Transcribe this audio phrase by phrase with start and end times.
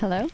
[0.00, 0.26] Hello?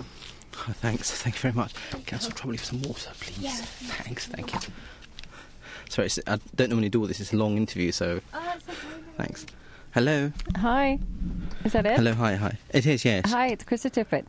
[0.00, 1.10] Oh, thanks.
[1.10, 1.74] Thank you very much.
[1.90, 3.38] Can I ask trouble for some water, please?
[3.40, 3.50] Yeah.
[3.50, 4.26] Thanks.
[4.26, 4.60] Thank you.
[5.88, 7.18] Sorry, I don't normally do all this.
[7.18, 8.20] It's a long interview, so
[9.16, 9.46] thanks.
[9.94, 10.30] Hello.
[10.58, 11.00] Hi.
[11.64, 11.96] Is that it?
[11.96, 12.14] Hello.
[12.14, 12.36] Hi.
[12.36, 12.56] Hi.
[12.70, 13.04] It is.
[13.04, 13.32] Yes.
[13.32, 14.24] Hi, it's Krista Tippett.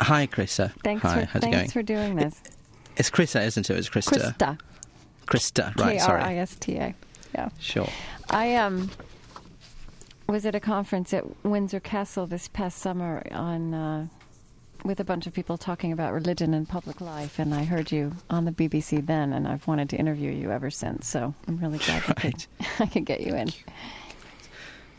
[0.00, 0.72] Hi, Krista.
[0.82, 1.20] Thanks Hi.
[1.20, 1.68] for How's thanks it going?
[1.70, 2.40] for doing this.
[2.96, 3.76] It's Krista, isn't it?
[3.76, 4.34] It's Krista.
[4.34, 4.58] Krista.
[5.26, 5.76] Krista.
[5.76, 6.00] Right.
[6.00, 6.22] R Sorry.
[6.22, 6.94] I S T A.
[7.34, 7.50] Yeah.
[7.58, 7.88] Sure.
[8.30, 8.90] I um
[10.28, 14.06] was at a conference at Windsor Castle this past summer on uh,
[14.84, 18.12] with a bunch of people talking about religion and public life, and I heard you
[18.30, 21.08] on the BBC then, and I've wanted to interview you ever since.
[21.08, 22.46] So I'm really glad I, could, Right.
[22.80, 23.48] I could get you in.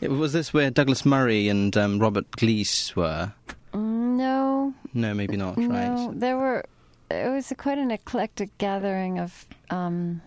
[0.00, 3.32] It, was this where Douglas Murray and um, Robert Glees were?
[3.72, 5.56] Mm, No, No, maybe not.
[5.56, 5.68] no,
[6.08, 6.18] Right.
[6.20, 6.64] there were.
[7.10, 9.46] It was quite an eclectic gathering of.
[9.70, 10.22] Um,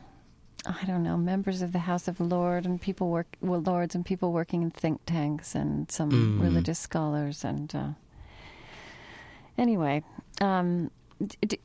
[0.65, 4.05] I don't know, members of the House of Lord and people work, well, lords and
[4.05, 6.41] people working in think tanks and some Mm.
[6.41, 7.87] religious scholars and uh,
[9.57, 10.03] anyway,
[10.41, 10.89] um,
[11.25, 11.59] d- d-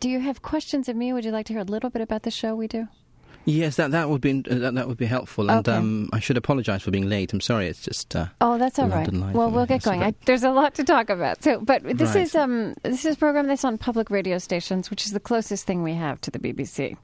[0.00, 1.12] do you have questions of me?
[1.12, 2.88] Would you like to hear a little bit about the show we do?
[3.48, 5.48] Yes, that that would be that, that would be helpful.
[5.50, 5.76] And Okay.
[5.78, 7.32] um, I should apologise for being late.
[7.32, 7.68] I'm sorry.
[7.68, 8.16] It's just.
[8.16, 9.06] Uh, Oh, that's all right.
[9.06, 10.02] London Well, we'll get going.
[10.02, 11.44] I, there's a lot to talk about.
[11.44, 12.22] So, but this Right.
[12.24, 15.64] is um this is a program that's on public radio stations, which is the closest
[15.64, 16.96] thing we have to the BBC.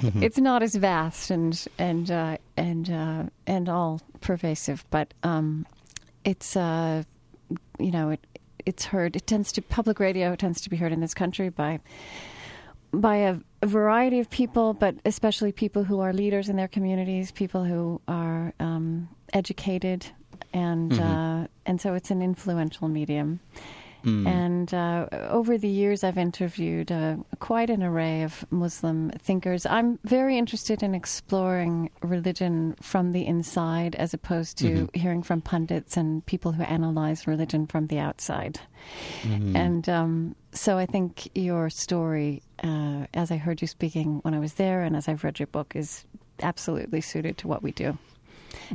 [0.00, 0.22] Mhm.
[0.22, 5.66] It's not as vast and and uh, and uh, and all pervasive, but um,
[6.24, 7.02] it's uh,
[7.78, 8.20] you know it
[8.66, 9.16] it's heard.
[9.16, 11.80] It tends to public radio tends to be heard in this country by
[12.92, 17.32] by a, a variety of people, but especially people who are leaders in their communities,
[17.32, 20.06] people who are um, educated,
[20.52, 21.44] and Mhm.
[21.44, 23.40] uh, and so it's an influential medium.
[24.04, 24.26] Mm.
[24.26, 29.64] And uh, over the years, I've interviewed uh, quite an array of Muslim thinkers.
[29.66, 34.96] I'm very interested in exploring religion from the inside as opposed to Mhm.
[34.96, 38.58] hearing from pundits and people who analyze religion from the outside.
[39.22, 39.54] Mhm.
[39.56, 44.38] And um, so I think your story, uh, as I heard you speaking when I
[44.38, 46.04] was there and as I've read your book, is
[46.42, 47.96] absolutely suited to what we do.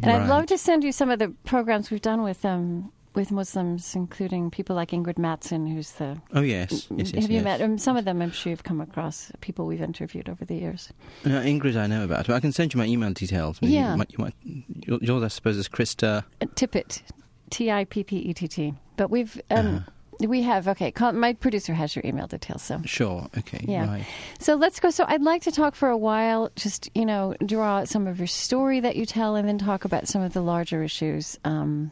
[0.02, 3.32] And I'd love to send you some of the programs we've done with um, with
[3.32, 6.22] Muslims, including people like Ingrid Mattson, who's the.
[6.34, 7.24] Oh yes, yes, yes.
[7.24, 7.44] have you yes.
[7.44, 8.22] met um, some of them?
[8.22, 10.94] I'm sure you've come across people we've interviewed over the years.
[11.26, 12.30] Uh, Ingrid, I know about.
[12.30, 13.58] I can send you my email details.
[13.62, 13.92] Yeah.
[13.92, 16.24] You might, you might, yours, I suppose, is Krista.
[16.42, 17.02] Uh, Tippett,
[17.50, 18.74] T I P P E T T.
[18.96, 20.28] But we've um, Uh-huh.
[20.28, 20.92] we have okay.
[20.92, 23.28] Call, my producer has your email details, so Sure.
[23.38, 23.66] Okay.
[23.68, 23.88] Yeah.
[23.88, 24.06] Right.
[24.40, 24.90] So let's go.
[24.92, 28.20] So I'd like to talk for a while, just, you know, draw out some of
[28.20, 31.92] your story that you tell and then talk about some of the larger issues um,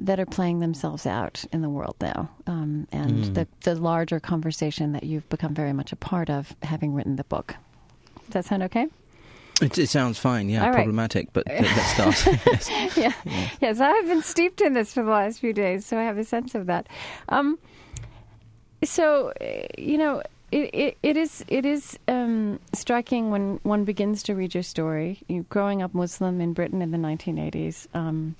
[0.00, 3.34] that are playing themselves out in the world now um, and Mm.
[3.34, 7.24] the, the larger conversation that you've become very much a part of having written the
[7.24, 7.54] book.
[8.26, 8.86] Does that sound okay?
[9.60, 10.48] It, it sounds fine.
[10.48, 10.62] Yeah.
[10.62, 10.76] All right.
[10.76, 11.92] Problematic, but let- let's
[12.24, 12.40] start.
[12.46, 12.96] yes.
[12.96, 13.12] yeah.
[13.60, 16.24] Yes, I've been steeped in this for the last few days, so I have a
[16.24, 16.86] sense of that.
[17.28, 17.58] Um,
[18.82, 19.44] so, uh,
[19.76, 24.54] you know, it, it, it is it is um, striking when one begins to read
[24.54, 25.20] your story.
[25.28, 27.86] You growing up Muslim in Britain in the 1980s.
[27.94, 28.34] Um,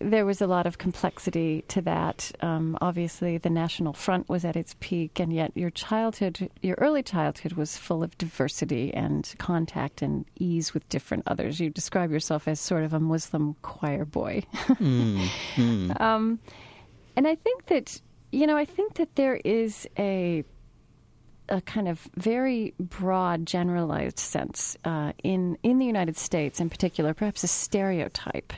[0.00, 2.30] there was a lot of complexity to that.
[2.40, 7.02] Um, obviously, the National Front was at its peak, and yet your childhood, your early
[7.02, 11.60] childhood, was full of diversity and contact and ease with different others.
[11.60, 14.42] You describe yourself as sort of a Muslim choir boy.
[14.74, 16.00] Mm, mm.
[16.00, 16.40] Um,
[17.16, 18.00] and I think that
[18.34, 20.44] you know, I think that there is a
[21.48, 27.14] a kind of very broad, generalized sense uh, in in the United States, in particular,
[27.14, 28.52] perhaps a stereotype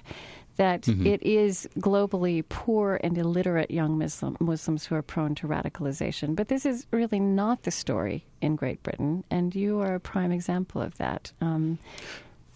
[0.56, 1.06] that Mhm.
[1.06, 6.34] it is globally poor and illiterate young Muslim, Muslims who are prone to radicalization.
[6.34, 10.32] But this is really not the story in Great Britain, and you are a prime
[10.32, 11.32] example of that.
[11.40, 11.78] Um,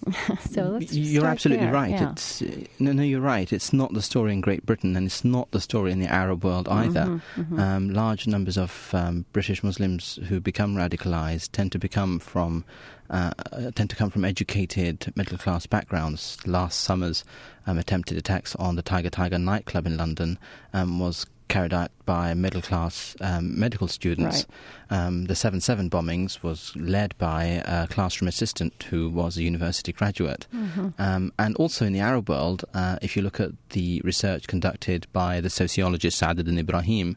[0.50, 0.78] so.
[0.80, 1.74] You're absolutely there.
[1.74, 1.90] right.
[1.90, 2.12] Yeah.
[2.12, 3.02] It's uh, no, no.
[3.02, 3.52] You're right.
[3.52, 6.44] It's not the story in Great Britain, and it's not the story in the Arab
[6.44, 7.04] world either.
[7.04, 7.58] Mhm, mhm.
[7.58, 12.64] Um, large numbers of um, British Muslims who become radicalized tend to become from
[13.10, 16.38] uh, uh, tend to come from educated middle class backgrounds.
[16.46, 17.24] Last summer's
[17.66, 20.38] um, attempted attacks on the Tiger Tiger nightclub in London
[20.72, 24.46] um, was carried out by middle class um, medical students.
[24.88, 29.92] Um, the 7 7 bombings was led by a classroom assistant who was a university
[29.92, 30.46] graduate.
[30.54, 30.94] Mhm.
[30.98, 35.06] Um, and also in the Arab world, uh, if you look at the research conducted
[35.12, 37.16] by the sociologist Saaduddin Ibrahim,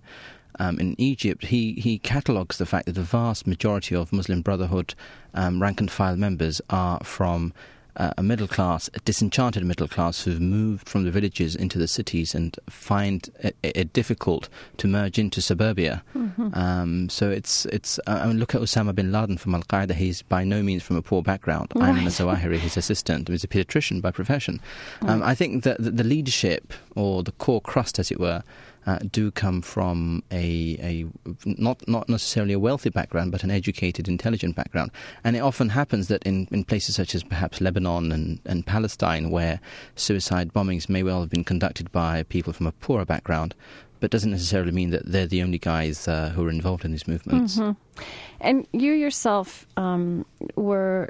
[0.59, 4.93] um, in Egypt, he, he catalogues the fact that the vast majority of Muslim Brotherhood
[5.33, 7.53] um, rank and file members are from
[7.97, 11.87] uh, a middle class, a disenchanted middle class who've moved from the villages into the
[11.87, 16.03] cities and find it, it difficult to merge into suburbia.
[16.15, 16.49] Mm-hmm.
[16.53, 17.99] Um, so it's it's.
[18.07, 19.93] Uh, I mean, look at Osama bin Laden from Al Qaeda.
[19.93, 21.71] He's by no means from a poor background.
[21.75, 21.93] Right.
[21.93, 24.59] Ayman Zawahiri, his assistant, he's a pediatrician by profession.
[25.01, 28.43] Um, I think that the leadership or the core crust, as it were,
[28.85, 31.05] uh, do come from a, a
[31.45, 34.91] not not necessarily a wealthy background, but an educated, intelligent background.
[35.23, 39.29] And it often happens that in, in places such as perhaps Lebanon and, and Palestine,
[39.29, 39.59] where
[39.95, 43.55] suicide bombings may well have been conducted by people from a poorer background,
[43.99, 47.07] but doesn't necessarily mean that they're the only guys uh, who are involved in these
[47.07, 47.57] movements.
[47.57, 48.01] Mm-hmm.
[48.41, 50.25] And you yourself um,
[50.55, 51.09] were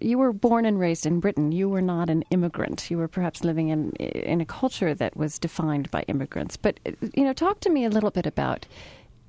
[0.00, 1.52] you were born and raised in Britain.
[1.52, 2.90] You were not an immigrant.
[2.90, 6.56] You were perhaps living in in a culture that was defined by immigrants.
[6.56, 6.80] But
[7.14, 8.66] you know, talk to me a little bit about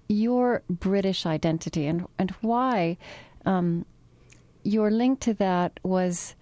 [0.08, 2.98] your British identity and and why
[3.46, 3.86] um,
[4.64, 6.36] your link to that was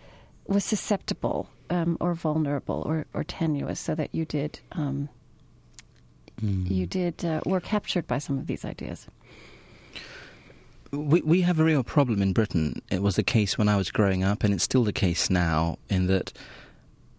[0.48, 5.10] was susceptible um, or vulnerable or, or tenuous, so that you did um,
[6.42, 6.70] mm.
[6.70, 9.08] you did uh, were captured by some of these ideas
[10.92, 12.81] we we have a real problem in Britain.
[12.89, 15.78] It was the case when I was growing up, and it's still the case now.
[15.89, 16.34] In that,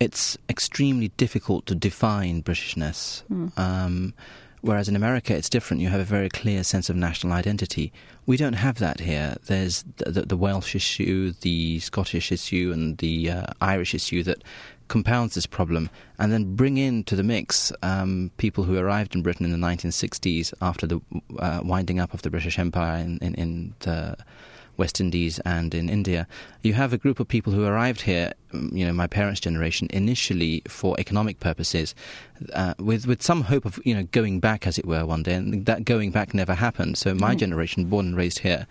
[0.00, 3.22] it's extremely difficult to define Britishness.
[3.30, 3.58] Mm.
[3.58, 4.14] Um,
[4.60, 5.82] whereas in America, it's different.
[5.82, 7.92] You have a very clear sense of national identity.
[8.26, 9.36] We don't have that here.
[9.46, 14.42] There's the, the, the Welsh issue, the Scottish issue, and the uh, Irish issue that
[14.88, 19.46] compounds this problem, and then bring into the mix um, people who arrived in Britain
[19.46, 21.00] in the 1960s after the
[21.38, 24.16] uh, winding up of the British Empire in, in, in the
[24.78, 26.26] West Indies and in India,
[26.62, 29.88] you have a group of people who arrived here, mm, you know, my parents' generation,
[29.90, 31.94] initially for economic purposes,
[32.54, 35.34] uh, with with some hope of you know going back, as it were, one day.
[35.34, 36.96] And that going back never happened.
[36.96, 37.38] So my mm.
[37.38, 38.66] generation, born and raised here,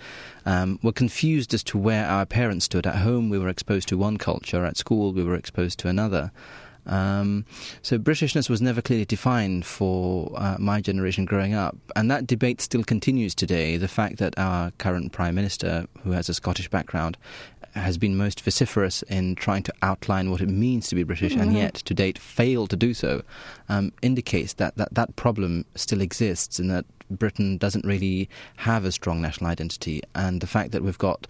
[0.45, 2.87] um, were confused as to where our parents stood.
[2.87, 4.65] At home, we were exposed to one culture.
[4.65, 6.31] At school, we were exposed to another.
[6.87, 7.45] Um,
[7.81, 12.61] so Britishness was never clearly defined for uh, my generation growing up, and that debate
[12.61, 13.77] still continues today.
[13.77, 17.17] The fact that our current prime minister, who has a Scottish background,
[17.73, 21.41] has been most vociferous in trying to outline what it means to be British, mm-hmm.
[21.41, 23.21] and yet to date failed to do so,
[23.69, 28.91] um, indicates that, that that problem still exists and that Britain doesn't really have a
[28.91, 30.01] strong national identity.
[30.15, 31.27] And the fact that we've got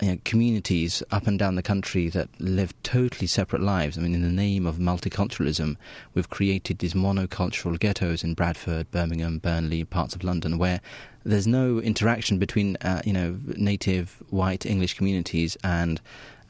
[0.00, 3.98] you know, communities up and down the country that live totally separate lives.
[3.98, 5.76] I mean, in the name of multiculturalism,
[6.14, 10.80] we've created these monocultural ghettos in Bradford, Birmingham, Burnley, parts of London, where
[11.24, 16.00] there's no interaction between, uh, you know, native white English communities and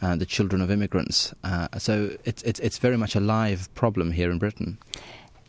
[0.02, 1.34] uh, the children of immigrants.
[1.42, 4.78] Uh, so it's, it's it's very much a live problem here in Britain.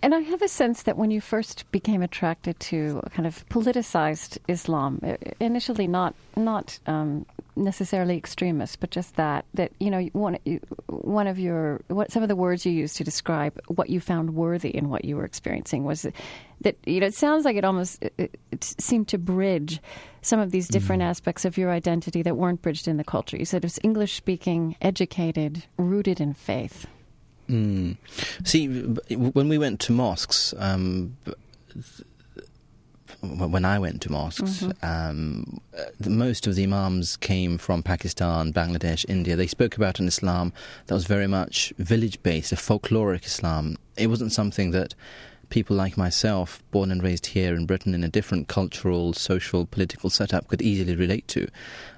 [0.01, 4.37] And I have a sense that when you first became attracted to kind of politicized
[4.47, 5.01] Islam,
[5.41, 7.25] initially not not um,
[7.57, 10.37] necessarily extremist, but just that that you know one
[10.87, 14.35] one of your what some of the words you used to describe what you found
[14.35, 16.07] worthy in what you were experiencing was
[16.61, 19.81] that you know it sounds like it almost it, it seemed to bridge
[20.21, 21.07] some of these different mm.
[21.07, 23.35] aspects of your identity that weren't bridged in the culture.
[23.35, 26.87] You said it was English speaking, educated, rooted in faith.
[27.49, 27.97] Mm.
[28.43, 28.67] See,
[29.15, 31.17] when we went to mosques, um,
[33.21, 34.85] when I went to mosques, mm-hmm.
[34.85, 35.59] um,
[36.07, 39.35] most of the imams came from Pakistan, Bangladesh, India.
[39.35, 40.53] They spoke about an Islam
[40.87, 43.77] that was very much village based, a folkloric Islam.
[43.97, 44.95] It wasn't something that
[45.49, 50.09] people like myself, born and raised here in Britain in a different cultural, social, political
[50.09, 51.47] setup, could easily relate to.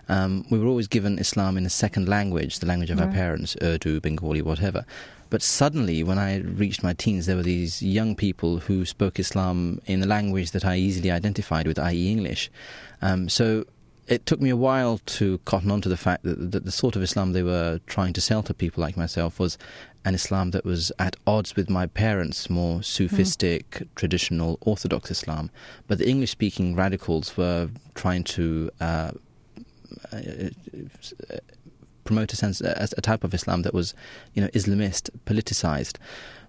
[0.09, 3.07] Um, we were always given Islam in a second language, the language of right.
[3.07, 4.85] our parents, Urdu, Bengali, whatever.
[5.31, 9.81] But suddenly, when I reached my teens, there were these young people who spoke Islam
[9.85, 12.51] in a language that I easily identified with, i.e., English.
[13.01, 13.65] Um, so
[14.07, 16.97] it took me a while to cotton on to the fact that, that, the sort
[16.97, 19.57] of Islam they were trying to sell to people like myself was
[20.03, 23.87] an Islam that was at odds with my parents' more Sufistic, mm.
[23.95, 25.49] traditional, Orthodox Islam.
[25.87, 28.69] But the English speaking radicals were trying to.
[28.81, 29.11] Uh,
[30.11, 30.17] uh,
[32.03, 33.93] promote a sense, a, a type of Islam that was,
[34.33, 35.97] you know, Islamist, politicized.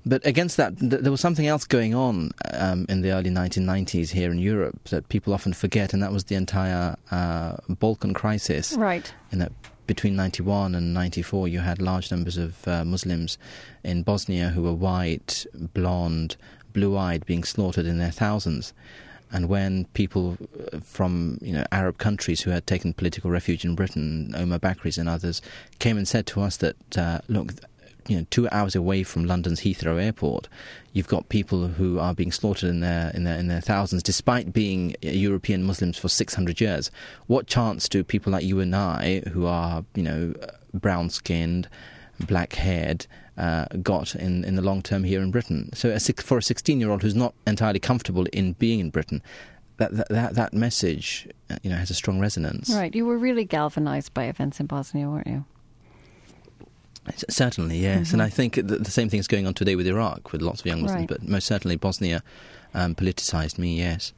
[0.04, 4.10] But against that, th- there was something else going on um, in the early 1990s
[4.10, 8.72] here in Europe that people often forget, and that was the entire uh, Balkan crisis.
[8.72, 9.12] Right.
[9.30, 9.52] In that
[9.86, 13.38] between 91 and 94, you had large numbers of uh, Muslims
[13.84, 16.36] in Bosnia who were white, blonde,
[16.72, 18.72] blue eyed, being slaughtered in their thousands.
[19.32, 20.36] And when people
[20.72, 24.98] uh, from you know Arab countries who had taken political refuge in Britain, Omar Bakris
[24.98, 25.40] and others,
[25.78, 27.52] came and said to us that uh, look,
[28.08, 30.48] you know, two hours away from London's Heathrow Airport,
[30.92, 34.52] you've got people who are being slaughtered in their in their in their thousands, despite
[34.52, 36.90] being European Muslims for 600 years.
[37.26, 40.34] What chance do people like you and I, who are you know
[40.74, 41.68] brown skinned,
[42.20, 45.70] black haired uh, got in, in the long term here in Britain.
[45.74, 49.22] So a, for a 16 year old who's not entirely comfortable in being in Britain,
[49.78, 52.70] that, that, that, that message uh, you know, has a strong resonance.
[52.70, 52.94] Right.
[52.94, 55.44] You were really galvanized by events in Bosnia, weren't you?
[57.28, 58.08] Certainly, yes.
[58.08, 58.14] Mm-hmm.
[58.14, 60.60] And I think the, the, same thing is going on today with Iraq, with lots
[60.60, 61.08] of young Muslims, right.
[61.08, 62.22] but most certainly Bosnia
[62.74, 64.12] um, politicized me, yes.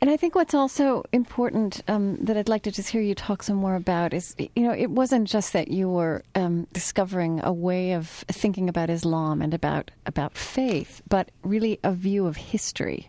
[0.00, 3.42] And I think what's also important um, that I'd like to just hear you talk
[3.42, 7.52] some more about is, you know, it wasn't just that you were um, discovering a
[7.52, 13.08] way of thinking about Islam and about about faith, but really a view of history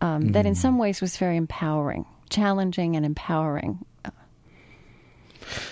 [0.00, 0.32] um, mm.
[0.34, 0.56] that, in mm.
[0.56, 3.84] some ways, was very empowering, challenging, and empowering.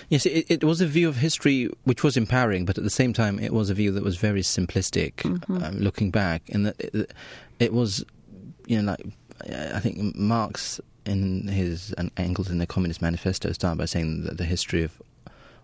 [0.09, 3.13] Yes, it, it, was a view of history which was empowering, but at the same
[3.13, 5.13] time, it was a view that was very simplistic.
[5.17, 5.63] Mm-hmm.
[5.63, 7.13] Um, looking back, and that it,
[7.59, 8.03] it was,
[8.67, 9.05] you know, like
[9.41, 14.37] I think Marx in his and Engels in the Communist Manifesto start by saying that
[14.37, 15.01] the history of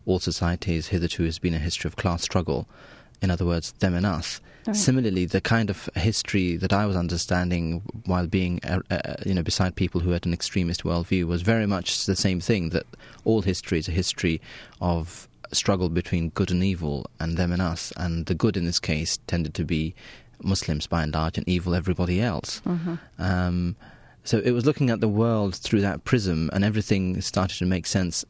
[0.06, 2.68] all societies hitherto has been a history of class struggle.
[3.22, 4.42] In other words, them and us.
[4.68, 4.76] Right.
[4.76, 9.44] Similarly, the kind of history that I was understanding while being, uh, uh, you know,
[9.44, 12.70] beside people who had an extremist worldview was very much the same thing.
[12.70, 12.86] That
[13.24, 14.42] all history is a history
[14.82, 17.94] of struggle between good and evil, and them and us.
[17.96, 19.94] And the good in this case tended to be
[20.44, 22.62] Muslims by and large, and evil everybody else.
[22.66, 22.96] Mm-hmm.
[23.20, 23.76] Um,
[24.24, 27.86] so it was looking at the world through that prism, and everything started to make
[27.86, 28.26] sense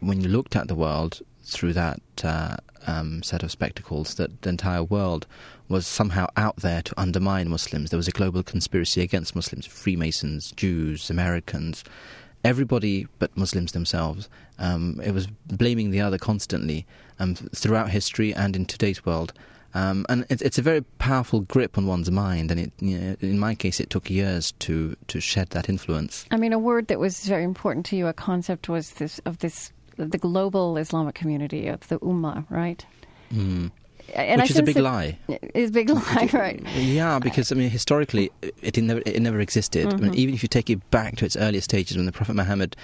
[0.00, 4.14] when you looked at the world through that uh, um, set of spectacles.
[4.14, 5.26] That the entire world
[5.68, 7.90] was somehow out there to undermine Muslims.
[7.90, 11.84] There was a global conspiracy against Muslims, Freemasons, Jews, Americans,
[12.44, 14.28] everybody but Muslims themselves.
[14.58, 16.86] Um, it was blaming the other constantly
[17.18, 19.32] um, throughout history and in today's world.
[19.74, 23.16] Um, and it, it's a very powerful grip on one's mind, and it, you know,
[23.20, 26.26] in my case, it took years to to shed that influence.
[26.30, 29.38] I mean, a word that was very important to you, a concept was this of
[29.38, 32.84] this the global Islamic community of the Ummah, right?
[33.32, 33.70] Mm.
[34.14, 35.18] And Which I is a big lie.
[35.54, 36.62] Is a big lie, right?
[36.74, 39.86] Yeah, because I mean, historically, it, it never it never existed.
[39.86, 39.96] Mm-hmm.
[39.96, 40.20] I mean, mm-hmm.
[40.20, 42.76] even if you take it back to its earliest stages, when the Prophet Muhammad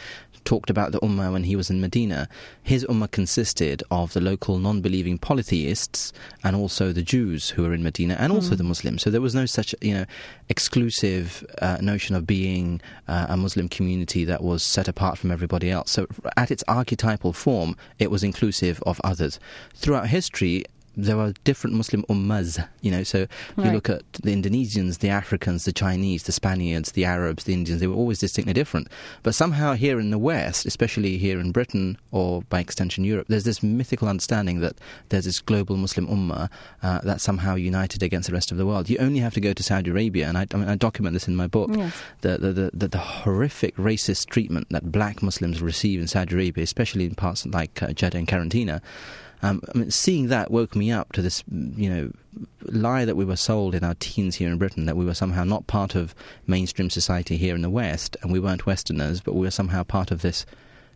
[0.44, 2.28] talked about the Ummah when he was in Medina,
[2.62, 6.12] his Ummah consisted of the local non-believing polytheists
[6.44, 8.58] and also the Jews who were in Medina, and also mm.
[8.58, 9.02] the Muslims.
[9.02, 10.04] So there was no such you know
[10.48, 15.70] exclusive uh, notion of being uh, a Muslim community that was set apart from everybody
[15.70, 15.90] else.
[15.90, 16.06] So
[16.36, 19.38] at its archetypal form, it was inclusive of others.
[19.74, 20.64] Throughout history,
[20.96, 23.02] there are different Muslim ummas, you know.
[23.02, 23.26] So
[23.56, 23.66] right.
[23.66, 27.80] you look at the Indonesians, the Africans, the Chinese, the Spaniards, the Arabs, the Indians,
[27.80, 28.88] they were always distinctly different.
[29.22, 33.44] But somehow here in the West, especially here in Britain or by extension Europe, there's
[33.44, 34.76] this mythical understanding that
[35.10, 36.48] there's this global Muslim ummah
[36.82, 38.88] uh, that's somehow united against the rest of the world.
[38.88, 41.28] You only have to go to Saudi Arabia, and I, I, mean, I document this
[41.28, 41.94] in my book, yes.
[42.22, 47.04] the, the, the, the, horrific racist treatment that black Muslims receive in Saudi Arabia, especially
[47.04, 48.80] in parts like uh, Jeddah and Karantina.
[49.42, 52.12] Um, I mean, seeing that woke me up to this, you know,
[52.62, 55.44] lie that we were sold in our teens here in Britain that we were somehow
[55.44, 56.14] not part of
[56.46, 60.10] mainstream society here in the West, and we weren't Westerners, but we were somehow part
[60.10, 60.46] of this,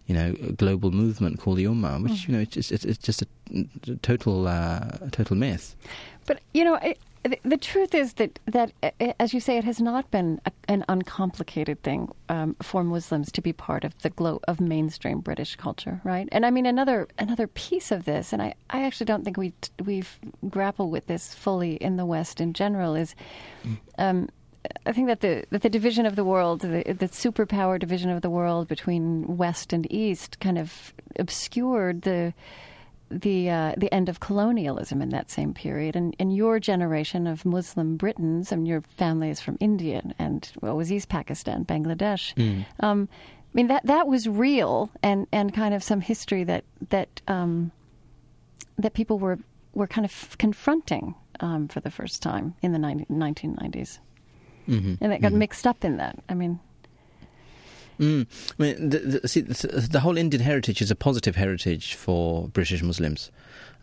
[0.06, 2.28] you know, global movement called the Ummah, which mm.
[2.28, 3.26] you know, it's just, it's, just a,
[3.88, 5.74] a total, uh, a total myth.
[6.26, 6.78] But you know,
[7.22, 10.52] the, the, truth is that, that, uh, as you say, it has not been a,
[10.68, 15.56] an uncomplicated thing um, for Muslims to be part of the glow of mainstream British
[15.56, 16.28] culture, right?
[16.32, 19.52] And I mean, another another piece of this, and I, I actually don't think we
[19.84, 23.14] we've grappled with this fully in the West in general, is
[23.64, 23.76] mm.
[23.98, 24.28] um,
[24.86, 28.22] I think that the that the division of the world, the, the superpower division of
[28.22, 32.32] the world between West and East, kind of obscured the
[33.10, 37.44] the uh, the end of colonialism in that same period, and, and your generation of
[37.44, 42.34] Muslim Britons, and your family is from India and what was East Pakistan, Bangladesh.
[42.34, 42.64] Mm.
[42.80, 47.20] Um, I mean that that was real, and, and kind of some history that that
[47.26, 47.72] um,
[48.78, 49.38] that people were
[49.74, 53.98] were kind of confronting um, for the first time in the 19, 1990s,
[54.68, 54.94] mm-hmm.
[55.00, 55.38] and it got mm-hmm.
[55.38, 56.18] mixed up in that.
[56.28, 56.60] I mean.
[58.00, 58.26] Mm.
[58.58, 62.48] I mean, the, the, see, the, the whole Indian heritage is a positive heritage for
[62.48, 63.30] British Muslims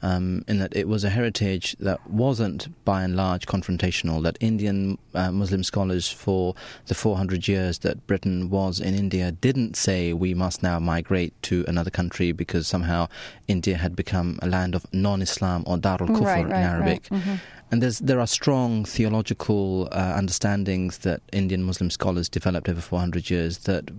[0.02, 4.98] um, in that it was a heritage that wasn't by and large confrontational, that Indian
[5.14, 6.56] uh, Muslim scholars for
[6.88, 11.66] the 400 years that Britain was in India didn't say we must now migrate to
[11.68, 13.08] another country because somehow
[13.48, 17.08] India had become a land of non Islam or Darul Kufr right, right, in Arabic.
[17.10, 17.22] Right.
[17.22, 17.36] Mm-hmm.
[17.70, 23.60] And there are strong theological uh, understandings that Indian Muslim scholars developed over 400 years
[23.60, 23.92] that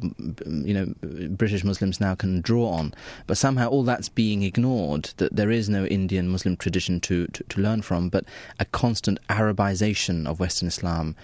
[0.47, 0.95] you know
[1.29, 2.95] British Muslims now can draw on.
[3.27, 5.11] But somehow all that's being ignored.
[5.19, 8.25] That there is no Indian Muslim tradition to, to, to learn from, but
[8.59, 11.15] a constant Arabization of Western Islam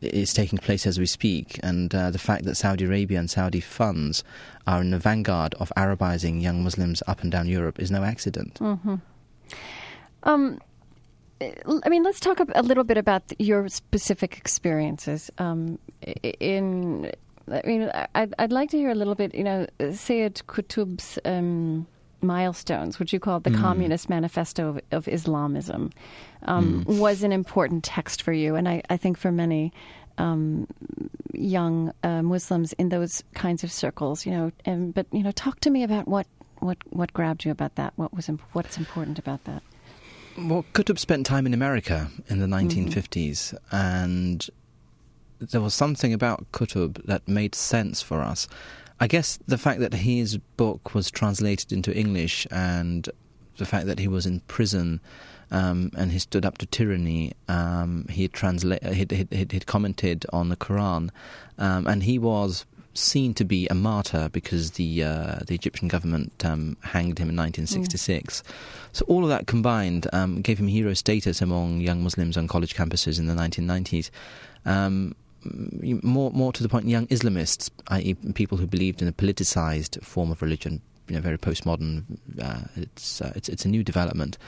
[0.00, 3.60] is taking place as we speak, and uh, the fact that Saudi Arabia and Saudi
[3.60, 4.24] funds
[4.66, 8.54] are in the vanguard of Arabizing young Muslims up and down Europe is no accident.
[8.54, 8.96] Mm-hmm.
[10.24, 10.60] Um,
[11.84, 15.30] I mean, let's talk a little bit about your specific experiences.
[15.38, 15.78] Um,
[16.40, 17.10] in,
[17.50, 19.34] I mean, I'd, I'd, like to hear a little bit.
[19.34, 21.86] You know, Sayed Qutb's um,
[22.20, 23.60] milestones, which you called the mm.
[23.60, 25.90] Communist Manifesto of, of Islamism,
[26.44, 26.98] um, mm.
[26.98, 29.72] was an important text for you, and I, I think for many
[30.18, 30.66] um,
[31.32, 34.26] young uh, Muslims in those kinds of circles.
[34.26, 36.26] You know, and, but you know, talk to me about what
[36.58, 37.92] what what grabbed you about that.
[37.96, 39.62] What was imp- what's important about that?
[40.36, 43.76] Well, Qutb spent time in America in the 1950s, mm-hmm.
[43.76, 44.48] and
[45.38, 48.48] there was something about Qutb that made sense for us.
[48.98, 53.08] I guess the fact that his book was translated into English and
[53.58, 55.00] the fact that he was in prison
[55.50, 57.32] um, and he stood up to tyranny.
[57.46, 61.10] Um, he transla- he'd, he'd, he'd, commented on the Quran,
[61.58, 66.44] um, and he was seen to be a martyr because the uh, the Egyptian government
[66.44, 68.42] um, hanged him in 1966.
[68.42, 68.52] Mm.
[68.92, 72.74] So all of that combined um, gave him hero status among young Muslims on college
[72.74, 74.10] campuses in the 1990s.
[74.64, 75.14] Um,
[76.02, 80.30] more, more to the point, young Islamists, i.e., people who believed in a politicized form
[80.30, 82.04] of religion, you know, very postmodern.
[82.40, 84.38] Uh, it's, uh, it's it's a new development.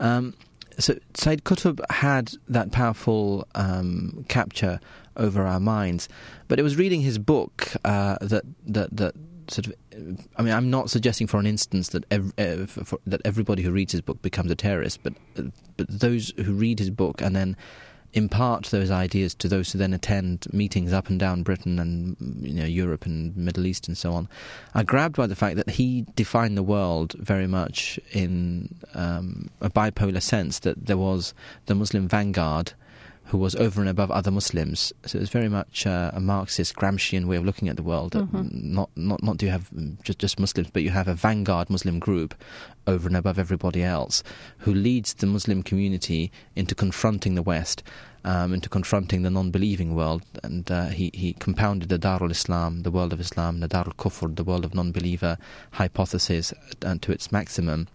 [0.00, 0.34] Um,
[0.78, 4.80] so Said Qutb had that powerful um, capture
[5.16, 6.08] over our minds.
[6.48, 9.14] But it was reading his book uh, that that that
[9.48, 9.74] sort of.
[10.36, 13.70] I mean, I'm not suggesting for an instance that ev- uh, for, that everybody who
[13.70, 15.42] reads his book becomes a terrorist, but uh,
[15.76, 17.56] but those who read his book and then
[18.14, 22.52] impart those ideas to those who then attend meetings up and down Britain and you
[22.52, 24.28] know Europe and Middle East and so on,
[24.74, 29.70] are grabbed by the fact that he defined the world very much in um, a
[29.70, 30.58] bipolar sense.
[30.60, 31.34] That there was
[31.66, 32.74] the Muslim vanguard
[33.32, 34.92] who was over and above other Muslims.
[35.06, 38.12] So it was very much uh, a Marxist, Gramscian way of looking at the world.
[38.12, 38.74] Mm-hmm.
[38.74, 39.70] Not, not, not do you have
[40.02, 42.34] just, just Muslims, but you have a vanguard Muslim group
[42.86, 44.22] over and above everybody else
[44.58, 47.82] who leads the Muslim community into confronting the West.
[48.24, 52.90] Um, into confronting the non-believing world, and uh, he he compounded the Darul Islam, the
[52.92, 55.38] world of Islam, the Darul Kufr, the world of non-believer
[55.72, 57.88] hypothesis, uh, to its maximum.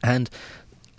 [0.00, 0.30] And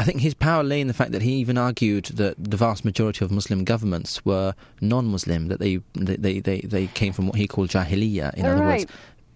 [0.03, 2.83] I think his power lay in the fact that he even argued that the vast
[2.83, 7.47] majority of Muslim governments were non-Muslim, that they they they, they came from what he
[7.47, 8.33] called jahiliyyah.
[8.33, 8.79] In All other right.
[8.81, 8.91] words,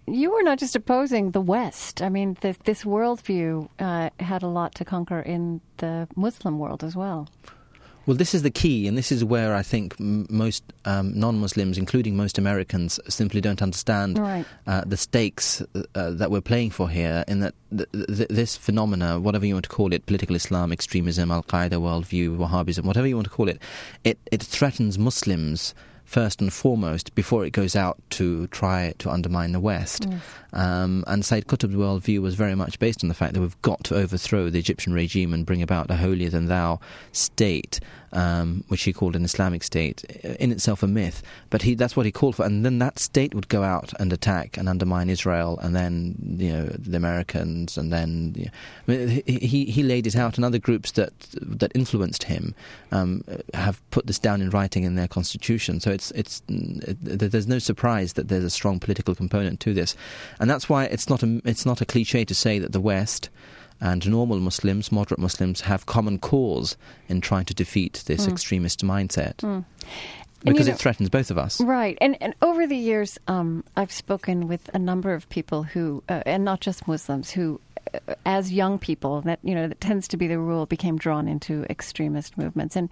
[0.06, 2.02] you were not just opposing the West.
[2.02, 6.84] I mean, the, this worldview uh, had a lot to conquer in the Muslim world
[6.84, 7.28] as well.
[8.08, 11.76] Well, this is the key, and this is where I think m- most um, non-Muslims,
[11.76, 14.46] including most Americans, simply don't understand right.
[14.66, 15.60] uh, the stakes
[15.94, 17.22] uh, that we're playing for here.
[17.28, 21.30] In that th- th- this phenomena, whatever you want to call it, political Islam, extremism,
[21.30, 23.60] Al Qaeda worldview, Wahhabism, whatever you want to call it,
[24.04, 25.74] it, it threatens Muslims
[26.08, 30.06] first and foremost before it goes out to try to undermine the West.
[30.08, 30.22] Yes.
[30.54, 33.84] Um, and Said Qutb's worldview was very much based on the fact that we've got
[33.84, 36.80] to overthrow the Egyptian regime and bring about a holier than thou
[37.12, 37.78] state
[38.12, 40.04] um, which he called an Islamic state,
[40.38, 41.22] in itself a myth.
[41.50, 42.44] But he, that's what he called for.
[42.44, 46.52] And then that state would go out and attack and undermine Israel, and then you
[46.52, 48.50] know the Americans, and then you know,
[48.94, 52.54] I mean, he he laid it out, and other groups that that influenced him
[52.92, 55.80] um, have put this down in writing in their constitution.
[55.80, 59.96] So it's it's it, there's no surprise that there's a strong political component to this,
[60.40, 63.30] and that's why it's not a it's not a cliche to say that the West
[63.80, 66.76] and normal Muslims, moderate Muslims, have common cause
[67.08, 68.32] in trying to defeat this mm.
[68.32, 69.36] extremist mindset.
[69.36, 69.64] Mm.
[70.44, 71.60] Because you know, it threatens both of us.
[71.60, 71.98] Right.
[72.00, 76.22] And, and over the years, um, I've spoken with a number of people who, uh,
[76.26, 77.60] and not just Muslims, who,
[77.92, 81.26] uh, as young people, that, you know, that tends to be the rule, became drawn
[81.26, 82.76] into extremist movements.
[82.76, 82.88] And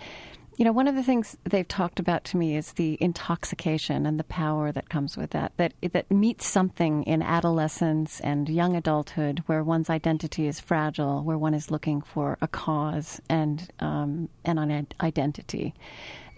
[0.57, 4.19] you know, one of the things they've talked about to me is the intoxication and
[4.19, 5.53] the power that comes with that.
[5.59, 11.37] That that meets something in adolescence and young adulthood where one's identity is fragile, where
[11.37, 15.75] one is looking for a cause and um, and an identity.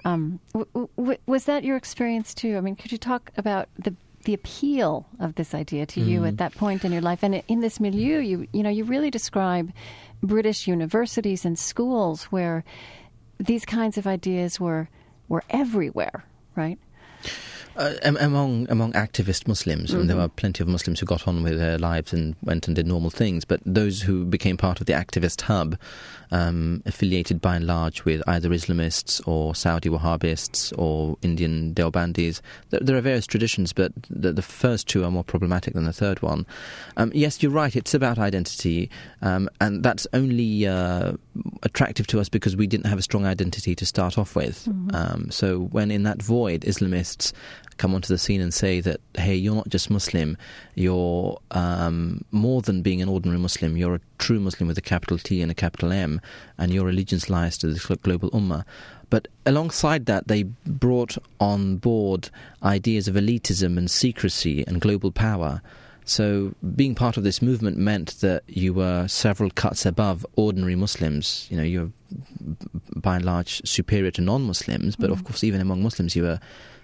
[0.04, 2.56] Um, w- w- was that your experience too?
[2.56, 6.06] I mean, could you talk about the the appeal of this idea to mm.
[6.06, 6.38] you at mm.
[6.38, 8.18] that point in your life and in this milieu?
[8.18, 9.72] You you know, you really describe
[10.24, 12.64] British universities and schools where
[13.38, 14.88] these kinds of ideas were
[15.28, 16.24] were everywhere,
[16.56, 16.78] right?
[17.78, 20.00] Uh, among among activist Muslims, mm-hmm.
[20.00, 22.74] and there were plenty of Muslims who got on with their lives and went and
[22.74, 23.44] did normal things.
[23.44, 25.78] But those who became part of the activist hub,
[26.32, 32.80] um, affiliated by and large with either Islamists or Saudi Wahhabists or Indian Deobandis, there,
[32.80, 36.20] there, are various traditions, but the, the, first two are more problematic than the third
[36.20, 36.46] one.
[36.96, 37.76] Um, yes, you're right.
[37.76, 38.90] It's about identity,
[39.22, 41.12] um, and that's only uh,
[41.62, 44.64] attractive to us because we didn't have a strong identity to start off with.
[44.64, 44.96] Mm-hmm.
[44.96, 47.32] Um, so when in that void, Islamists
[47.78, 50.36] come onto the scene and say that, hey, you're not just Muslim,
[50.74, 55.18] you're um, more than being an ordinary Muslim, you're a true Muslim with a capital
[55.18, 56.20] T and a capital M,
[56.58, 58.64] and your allegiance lies to the global ummah.
[59.10, 62.30] But alongside that, they brought on board
[62.62, 65.62] ideas of elitism and secrecy and global power.
[66.04, 71.46] So, being part of this movement meant that you were several cuts above ordinary Muslims.
[71.50, 71.90] You know, you're
[72.96, 75.12] by and large superior to non Muslims, but mm.
[75.12, 76.40] of course, even among Muslims, you were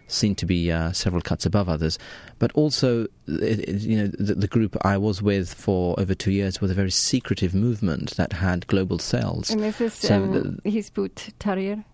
[0.06, 1.98] seen to be uh, several cuts above others.
[2.38, 6.70] But also, you know, the, the, group I was with for over two years was
[6.70, 9.50] a very secretive movement that had global cells.
[9.50, 11.84] And this is so um, Hizbut Tahrir?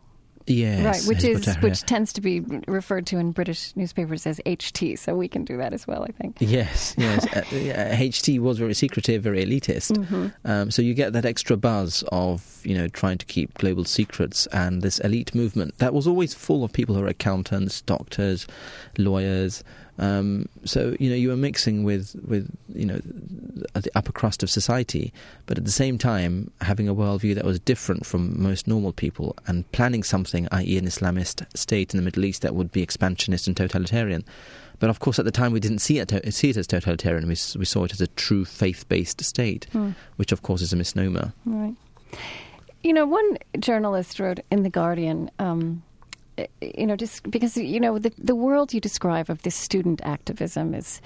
[0.46, 4.99] Yes, right, which is which tends to be referred to in British newspapers as HT.
[4.99, 6.38] So we can do that as well, I think.
[6.40, 7.27] Yes, yes.
[7.37, 9.92] uh, yeah, HT was very secretive, very elitist.
[9.92, 10.29] Mm-hmm.
[10.44, 14.46] Um, so you get that extra buzz of you know trying to keep global secrets
[14.49, 18.46] and this elite movement that was always full of people who are accountants, doctors,
[18.99, 19.64] lawyers.
[19.99, 23.01] Um, so you know you were mixing with with you know
[23.75, 25.12] the upper crust of society,
[25.46, 29.37] but at the same time having a worldview that was different from most normal people
[29.46, 33.46] and planning something, i.e., an Islamist state in the Middle East that would be expansionist
[33.46, 34.25] and totalitarian.
[34.81, 37.25] But of course, at the time, we didn't see it, see it as totalitarian.
[37.25, 39.94] We, we saw it as a true faith based state, mm.
[40.16, 41.33] which, of course, is a misnomer.
[41.44, 41.75] Right.
[42.83, 45.83] You know, one journalist wrote in The Guardian um,
[46.61, 50.75] you know, just because you know the the world you describe of this student activism
[50.75, 51.01] is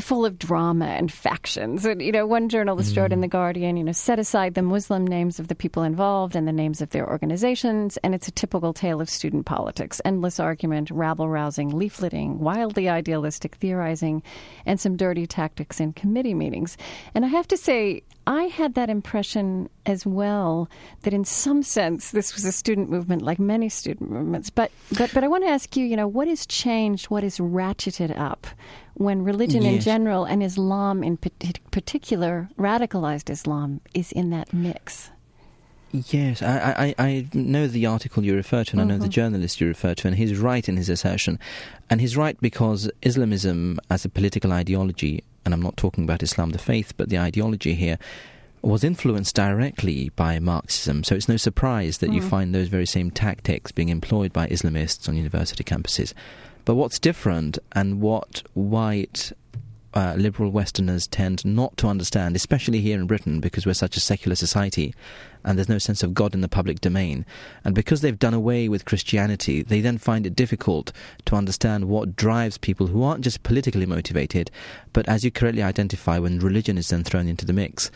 [0.00, 1.84] full of drama and factions.
[1.84, 2.98] And, you know, one journalist mm.
[2.98, 3.18] wrote in.
[3.20, 6.52] The Guardian, you know, set aside the Muslim names of the people involved and the
[6.52, 11.28] names of their organizations, and it's a typical tale of student politics endless argument, rabble
[11.28, 14.22] rousing, leafleting, wildly idealistic theorizing,
[14.66, 16.76] and some dirty tactics in committee meetings.
[17.14, 20.68] And I have to say, I had that impression as well
[21.02, 24.50] that in some sense this was a student movement like many student movements.
[24.50, 27.38] But but but I want to ask you, you know, what has changed, what is
[27.38, 28.46] ratcheted up
[28.98, 29.74] when religion yes.
[29.74, 35.10] in general and Islam in particular, radicalized Islam, is in that mix.
[35.90, 38.80] Yes, I, I, I know the article you refer to, and mm-hmm.
[38.80, 39.10] I know the mm-hmm.
[39.10, 41.38] journalist you refer to, and he's right in his assertion.
[41.88, 46.50] And he's right because Islamism, as a political ideology, and I'm not talking about Islam
[46.50, 47.98] the faith, but the ideology here,
[48.60, 51.04] was influenced directly by Marxism.
[51.04, 52.14] So it's no surprise that mm.
[52.14, 56.12] you find those very same tactics being employed by Islamists on university campuses.
[56.68, 59.32] But what's different and what white
[59.94, 64.00] uh, liberal Westerners tend not to understand, especially here in Britain, because we're such a
[64.00, 64.94] secular society
[65.42, 67.24] and there's no sense of God in the public domain.
[67.64, 70.92] And because they've done away with Christianity, they then find it difficult
[71.24, 74.50] to understand what drives people who aren't just politically motivated,
[74.92, 77.90] but as you correctly identify, when religion is then thrown into the mix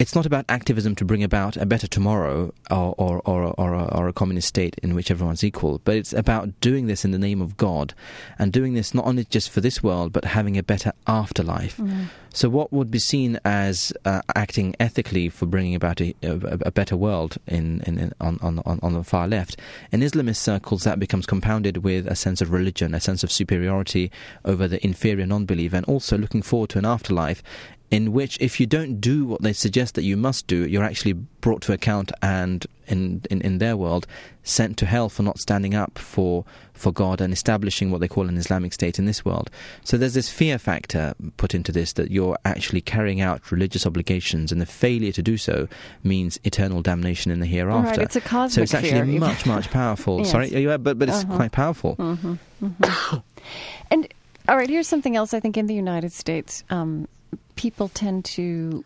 [0.00, 3.84] it's not about activism to bring about a better tomorrow or, or, or, or, a,
[3.94, 7.18] or a communist state in which everyone's equal, but it's about doing this in the
[7.18, 7.92] name of God
[8.38, 11.76] and doing this not only just for this world, but having a better afterlife.
[11.76, 12.06] Mm.
[12.32, 16.70] So, what would be seen as uh, acting ethically for bringing about a, a, a
[16.70, 19.58] better world in, in, in, on, on, on the far left,
[19.90, 24.12] in Islamist circles, that becomes compounded with a sense of religion, a sense of superiority
[24.44, 27.42] over the inferior non believer, and also looking forward to an afterlife
[27.90, 31.12] in which if you don't do what they suggest that you must do, you're actually
[31.12, 34.06] brought to account and, in, in, in their world,
[34.44, 38.28] sent to hell for not standing up for, for God and establishing what they call
[38.28, 39.50] an Islamic state in this world.
[39.82, 44.52] So there's this fear factor put into this that you're actually carrying out religious obligations,
[44.52, 45.66] and the failure to do so
[46.04, 47.90] means eternal damnation in the hereafter.
[47.90, 50.18] Right, it's a cosmic So it's actually much, much powerful.
[50.20, 50.30] yes.
[50.30, 51.36] Sorry, yeah, but, but it's uh-huh.
[51.36, 51.96] quite powerful.
[51.96, 52.34] Mm-hmm.
[52.62, 53.16] Mm-hmm.
[53.90, 54.14] and
[54.48, 56.62] all right, here's something else I think in the United States.
[56.70, 57.08] Um,
[57.60, 58.82] people tend to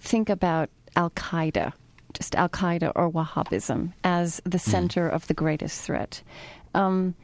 [0.00, 1.74] think about Al Qaeda,
[2.14, 4.70] just Al Qaeda or Wahhabism, as the hmm.
[4.70, 5.12] center mm.
[5.12, 6.22] of the greatest threat.
[6.72, 7.14] Um,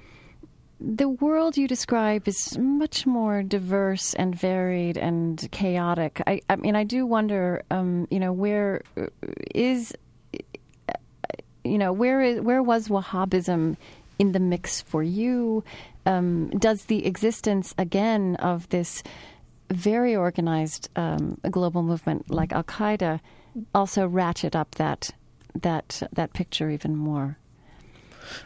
[0.78, 6.20] the world you describe is much more diverse and varied and chaotic.
[6.26, 8.82] I, I mean, I do wonder, um, you know, where
[9.54, 9.94] is,
[11.64, 13.78] you know, where is where was Wahhabism
[14.18, 15.64] in the mix for you?
[16.04, 19.02] Um, does the existence again of this
[19.72, 23.20] very organized um, global movement like Al Qaeda
[23.74, 25.10] also ratchet up that
[25.54, 27.38] that that picture even more.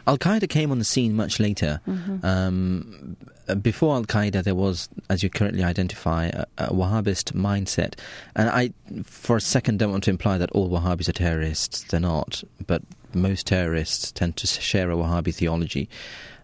[0.05, 1.79] Al Qaeda came on the scene much later.
[1.87, 2.25] Mm-hmm.
[2.25, 3.17] Um,
[3.61, 7.93] before Al Qaeda, there was, as you currently identify, a, a, Wahhabist mindset.
[8.35, 8.71] And I,
[9.03, 11.83] for a second, don't want to imply that all Wahhabis are terrorists.
[11.83, 12.43] They're not.
[12.65, 12.81] But
[13.13, 15.89] most terrorists tend to share a Wahhabi theology.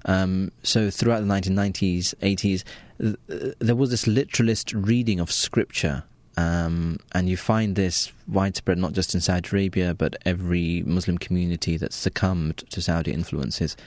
[0.06, 2.63] Um, so throughout the 1990s, 80s, th-
[3.60, 6.04] there was this literalist reading of scripture.
[6.36, 11.78] Um, and you find this widespread not just in Saudi Arabia, but every Muslim community
[11.78, 13.78] that succumbed to Saudi influences.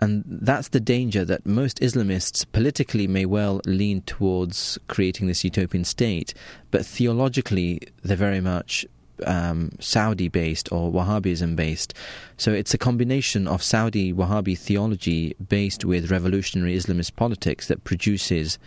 [0.00, 5.84] And that's the danger that most Islamists politically may well lean towards creating this utopian
[5.84, 6.34] state,
[6.70, 8.86] but theologically they're very much
[9.26, 11.94] um, Saudi based or Wahhabism based.
[12.36, 18.58] So it's a combination of Saudi Wahhabi theology based with revolutionary Islamist politics that produces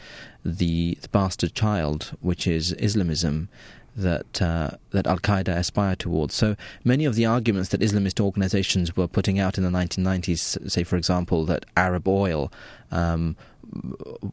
[0.44, 3.50] the, the bastard child, which is Islamism
[3.96, 6.34] that uh, that Al Qaeda aspire towards.
[6.34, 10.84] So many of the arguments that Islamist organizations were putting out in the 1990s, say
[10.84, 12.52] for example that Arab oil
[12.92, 13.36] um,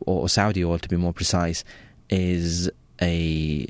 [0.07, 1.65] or Saudi oil, to be more precise,
[2.11, 3.67] is a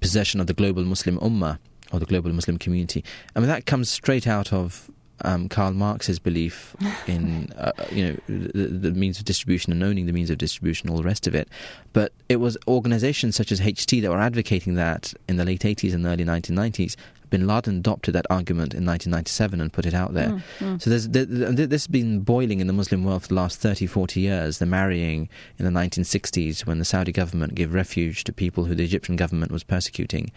[0.00, 1.58] possession of the global Muslim ummah
[1.92, 3.04] or the global Muslim community.
[3.36, 4.90] I mean that comes straight out of
[5.24, 6.74] um, Karl Marx's belief
[7.06, 10.90] in uh, you know the, the, means of distribution and owning the means of distribution,
[10.90, 11.48] all the rest of it.
[11.92, 15.94] But it was organisations such as HT that were advocating that in the late 80s
[15.94, 16.96] and early 1990s.
[17.32, 20.28] Bin Laden adopted that argument in 1997 and put it out there.
[20.28, 20.82] Mm, mm.
[20.82, 23.86] So there's, there, this has been boiling in the Muslim world for the last 30,
[23.86, 24.58] 40 years.
[24.58, 28.84] The marrying in the 1960s when the Saudi government gave refuge to people who the
[28.84, 30.30] Egyptian government was persecuting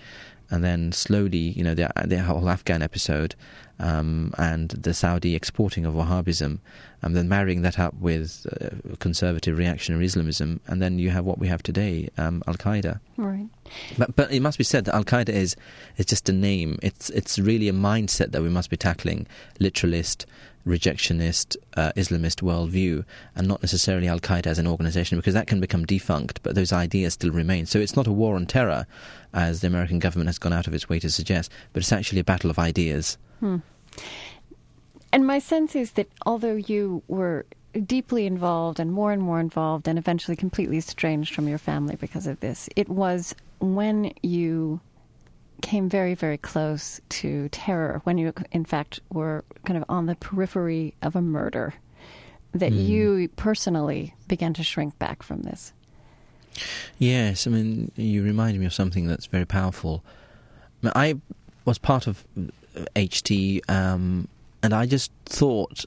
[0.51, 3.35] and then slowly, you know, the, the whole Afghan episode
[3.79, 6.59] um, and the Saudi exporting of Wahhabism,
[7.01, 11.39] and then marrying that up with uh, conservative reactionary Islamism, and then you have what
[11.39, 12.99] we have today, um, Al Qaeda.
[13.17, 13.47] Right.
[13.97, 15.55] But but it must be said that Al Qaeda is
[15.97, 16.79] is just a name.
[16.81, 19.27] It's it's really a mindset that we must be tackling,
[19.59, 20.25] literalist,
[20.65, 25.59] rejectionist, uh, Islamist worldview, and not necessarily Al Qaeda as an organization, because that can
[25.59, 27.65] become defunct, but those ideas still remain.
[27.65, 28.87] So it's not a war on terror,
[29.33, 32.19] as the American government has gone out of its way to suggest, but it's actually
[32.19, 33.17] a battle of ideas.
[33.39, 33.57] Hmm.
[35.11, 37.45] And my sense is that although you were
[37.85, 42.27] deeply involved and more and more involved and eventually completely estranged from your family because
[42.27, 44.79] of this, it was when you
[45.65, 50.13] came very, very close to terror, when you, in fact, were kind of on the
[50.13, 51.73] periphery of a murder,
[52.53, 52.87] that mm.
[52.87, 55.73] you personally began to shrink back from this.
[56.99, 60.03] Yes, I mean, you reminded me of something that's very powerful.
[60.83, 61.21] I, mean, I
[61.65, 62.23] was part of
[62.95, 64.27] HT, um,
[64.61, 65.83] and I just thought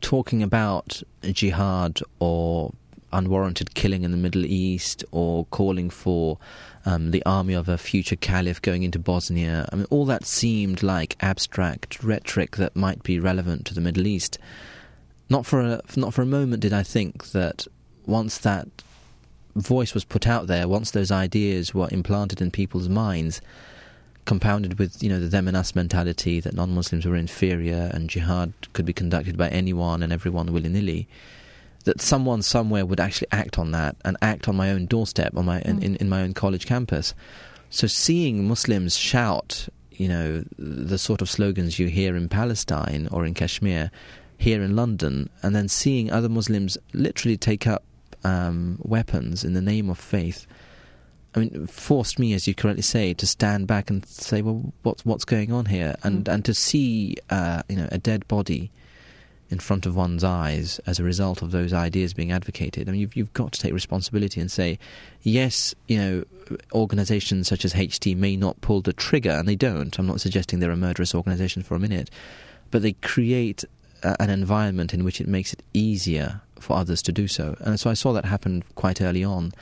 [0.00, 2.72] talking about jihad or
[3.12, 6.38] unwarranted killing in the Middle East or calling for
[6.84, 9.68] um, the army of a future caliph going into Bosnia.
[9.72, 14.06] I mean, all that seemed like abstract rhetoric that might be relevant to the Middle
[14.06, 14.38] East.
[15.28, 17.66] Not for a not for a moment did I think that
[18.06, 18.68] once that
[19.54, 23.42] voice was put out there, once those ideas were implanted in people's minds,
[24.28, 28.52] compounded with you know the them and us mentality that non-Muslims were inferior and jihad
[28.74, 31.08] could be conducted by anyone and everyone willy nilly
[31.88, 35.46] that someone somewhere would actually act on that and act on my own doorstep on
[35.46, 35.82] my mm.
[35.82, 37.14] in, in my own college campus.
[37.70, 43.24] So seeing Muslims shout, you know, the sort of slogans you hear in Palestine or
[43.24, 43.90] in Kashmir,
[44.36, 47.84] here in London, and then seeing other Muslims literally take up
[48.22, 50.46] um, weapons in the name of faith.
[51.34, 55.06] I mean, forced me, as you correctly say, to stand back and say, "Well, what's
[55.06, 56.34] what's going on here?" and mm.
[56.34, 58.70] and to see, uh, you know, a dead body
[59.50, 62.88] in front of one's eyes as a result of those ideas being advocated.
[62.88, 64.78] I mean, you've, you've got to take responsibility and say,
[65.22, 66.24] yes, you know,
[66.72, 69.98] organizations such as HT may not pull the trigger, and they don't.
[69.98, 72.10] I'm not suggesting they're a murderous organization for a minute,
[72.70, 73.64] but they create
[74.02, 77.56] a, an environment in which it makes it easier for others to do so.
[77.60, 79.52] And so I saw that happen quite early on,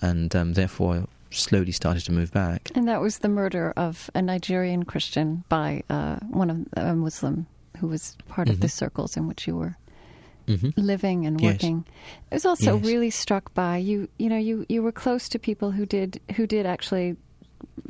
[0.00, 2.70] and um, therefore slowly started to move back.
[2.74, 7.46] And that was the murder of a Nigerian Christian by uh, one of a Muslim
[7.78, 8.54] who was part mm-hmm.
[8.54, 8.72] of the mm-hmm.
[8.72, 9.76] circles in which you were
[10.46, 10.70] mm-hmm.
[10.76, 11.84] living and working.
[11.86, 11.94] Yes.
[12.30, 12.86] I was also yes.
[12.86, 14.08] really struck by you.
[14.18, 17.16] You know, you you were close to people who did who did actually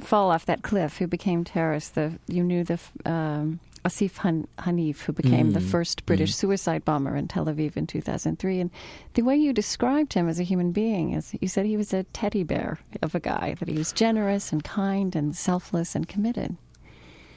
[0.01, 1.91] fall off that cliff, who became terrorists.
[1.91, 2.79] The you knew the.
[3.05, 5.55] Um, Asif Han- Hanif, who became mm.
[5.55, 6.35] the first British mm.
[6.35, 8.61] suicide bomber in Tel Aviv in 2003.
[8.61, 8.71] And
[9.15, 12.05] the way you described him as a human being is you said he was a
[12.05, 16.57] teddy bear of a guy, that he was generous and kind and selfless and committed.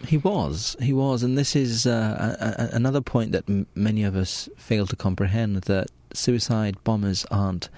[0.08, 4.04] He was, he was, and this is uh, a, a, another point that m- many
[4.04, 7.70] of us fail to comprehend: that suicide bombers aren't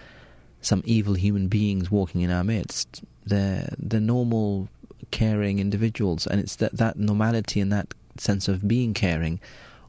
[0.61, 3.03] some evil human beings walking in our midst.
[3.25, 4.69] They're they're normal,
[5.11, 9.39] caring individuals, and it's that that normality and that sense of being caring,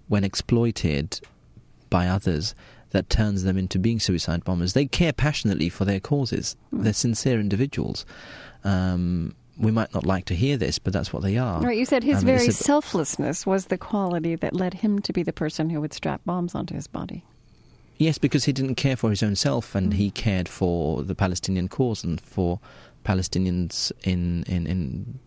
[0.08, 1.20] when exploited
[1.90, 2.54] by others,
[2.90, 4.72] that turns them into being suicide bombers.
[4.72, 6.56] They care passionately for their causes.
[6.72, 6.82] Mm.
[6.84, 8.04] They're sincere individuals.
[8.64, 11.60] Um, we might not like to hear this, but that's what they are.
[11.60, 11.76] Right.
[11.76, 15.32] You said his um, very selflessness was the quality that led him to be the
[15.32, 17.24] person who would strap bombs onto his body.
[17.96, 19.96] Yes, because he didn't care for his own self, and mm.
[19.96, 22.60] he cared for the Palestinian cause and for
[23.04, 25.18] Palestinians in, in, in,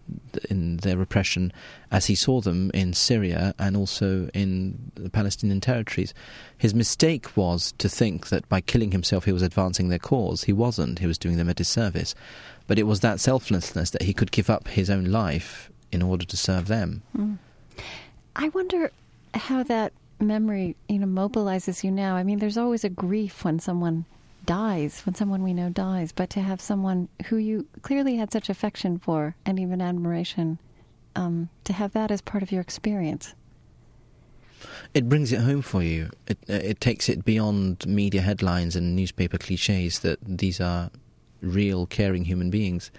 [0.49, 1.51] in their repression
[1.89, 6.13] as he saw them in Syria and also in the Palestinian territories.
[6.57, 10.43] His mistake was to think that by killing himself he was advancing their cause.
[10.43, 12.13] He wasn't, he was doing them a disservice.
[12.67, 16.25] But it was that selflessness that he could give up his own life in order
[16.25, 17.01] to serve them.
[17.17, 17.37] Mm.
[18.35, 18.91] I wonder
[19.33, 22.15] how that memory, you know, mobilizes you now.
[22.15, 24.05] I mean, there's always a grief when someone
[24.45, 28.49] dies, when someone we know dies, but to have someone who you clearly had such
[28.49, 30.59] affection for and even admiration,
[31.15, 33.33] um, to have that as part of your experience.
[34.93, 36.11] It brings it home for you.
[36.27, 40.91] It uh, it takes it beyond media headlines and newspaper cliches that these are
[41.41, 42.91] real, caring human beings.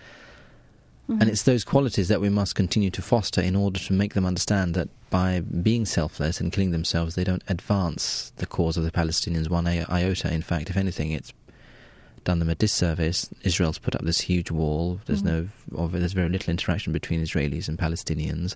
[1.08, 1.20] Mm-hmm.
[1.20, 4.24] And it's those qualities that we must continue to foster in order to make them
[4.24, 8.90] understand that by being selfless and killing themselves, they don't advance the cause of the
[8.90, 10.32] Palestinians one iota.
[10.32, 11.32] In fact, if anything, it's
[12.24, 13.28] done them a disservice.
[13.42, 15.00] Israel's put up this huge wall.
[15.06, 15.78] There's mm-hmm.
[15.78, 18.54] no, there's very little interaction between Israelis and Palestinians,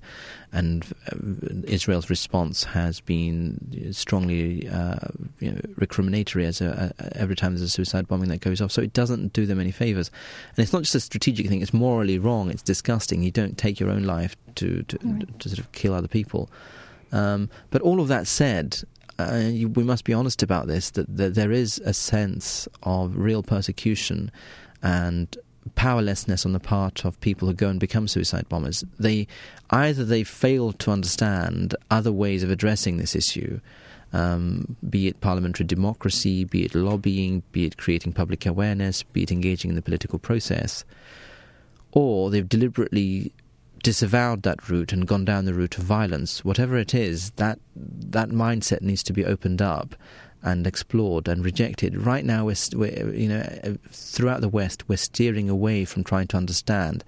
[0.52, 5.08] and uh, Israel's response has been strongly uh,
[5.40, 8.72] you know, recriminatory as a, a, every time there's a suicide bombing that goes off.
[8.72, 10.10] So it doesn't do them any favors,
[10.56, 11.62] and it's not just a strategic thing.
[11.62, 12.50] It's morally wrong.
[12.50, 13.22] It's disgusting.
[13.22, 15.40] You don't take your own life to to, right.
[15.40, 16.50] to sort of kill other people.
[17.12, 18.82] Um, but all of that said,
[19.18, 23.42] uh, we must be honest about this that, that there is a sense of real
[23.42, 24.30] persecution
[24.82, 25.36] and
[25.74, 28.84] powerlessness on the part of people who go and become suicide bombers.
[28.98, 29.26] They
[29.70, 33.60] either they fail to understand other ways of addressing this issue,
[34.12, 39.32] um, be it parliamentary democracy, be it lobbying, be it creating public awareness, be it
[39.32, 40.84] engaging in the political process,
[41.92, 43.32] or they've deliberately
[43.82, 48.30] disavowed that route and gone down the route of violence, whatever it is, that that
[48.30, 49.94] mindset needs to be opened up
[50.42, 51.96] and explored and rejected.
[51.96, 56.36] Right now, we're, we're, you know throughout the West, we're steering away from trying to
[56.36, 57.04] understand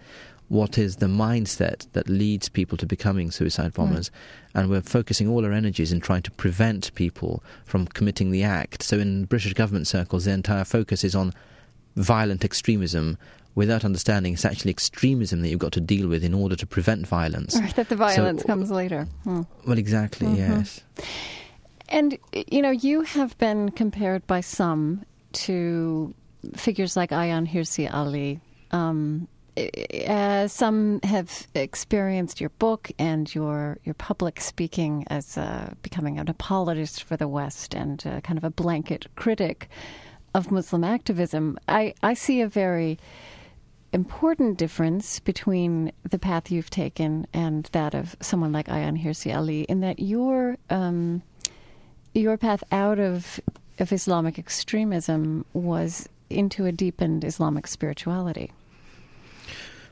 [0.48, 4.12] what is the mindset that leads people to becoming suicide bombers, mm.
[4.60, 8.82] and we're focusing all our energies in trying to prevent people from committing the act.
[8.82, 11.34] So, in British government circles, the entire focus is on
[11.96, 13.18] violent extremism
[13.58, 17.06] without understanding it's actually extremism that you've got to deal with in order to prevent
[17.06, 17.58] violence.
[17.58, 19.08] Right, that the violence so, comes later.
[19.24, 19.42] Hmm.
[19.66, 20.60] Well, exactly, mm-hmm.
[20.60, 20.80] yes.
[21.88, 26.14] And, you know, you have been compared by some to
[26.54, 28.40] figures like Ayaan Hirsi Ali.
[28.70, 29.26] Um,
[30.06, 36.28] uh, some have experienced your book and your your public speaking as uh, becoming an
[36.30, 39.68] apologist for the West and uh, kind of a blanket critic
[40.32, 41.58] of Muslim activism.
[41.66, 42.98] I, I see a very
[43.92, 49.62] important difference between the path you've taken and that of someone like Ayaan Hirsi Ali
[49.62, 51.22] in that your um,
[52.14, 53.40] your path out of
[53.78, 58.52] of Islamic extremism was into a deepened Islamic spirituality.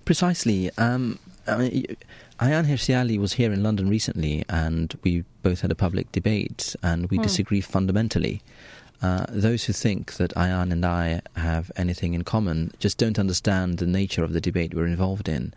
[0.05, 0.71] Precisely.
[0.79, 1.87] Um, I mean,
[2.41, 6.77] Ayaan Hirsi Ali was here in London recently, and we both had a public debate,
[6.83, 7.23] and we hmm.
[7.23, 8.43] disagree fundamentally.
[9.03, 13.79] Uh, those who think that Ayaan and I have anything in common just don't understand
[13.79, 15.53] the nature of the debate we're involved in.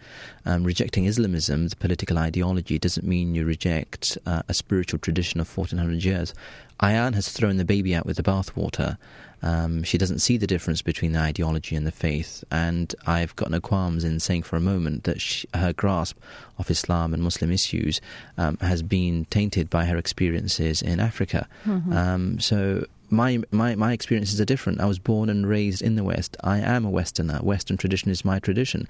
[0.45, 5.57] Um, rejecting Islamism, the political ideology, doesn't mean you reject uh, a spiritual tradition of
[5.57, 6.33] 1400 years.
[6.81, 8.97] Ayaan has thrown the baby out with the bathwater.
[9.41, 13.51] Um, she doesn't see the difference between the ideology and the faith, and I've got
[13.51, 16.17] no qualms in saying for a moment that she, her grasp
[16.57, 18.01] of Islam and Muslim issues
[18.37, 21.47] um, has been tainted by her experiences in Africa.
[21.65, 21.93] Mm-hmm.
[21.93, 24.81] Um, so my, my, my experiences are different.
[24.81, 26.37] I was born and raised in the West.
[26.43, 27.39] I am a Westerner.
[27.41, 28.87] Western tradition is my tradition.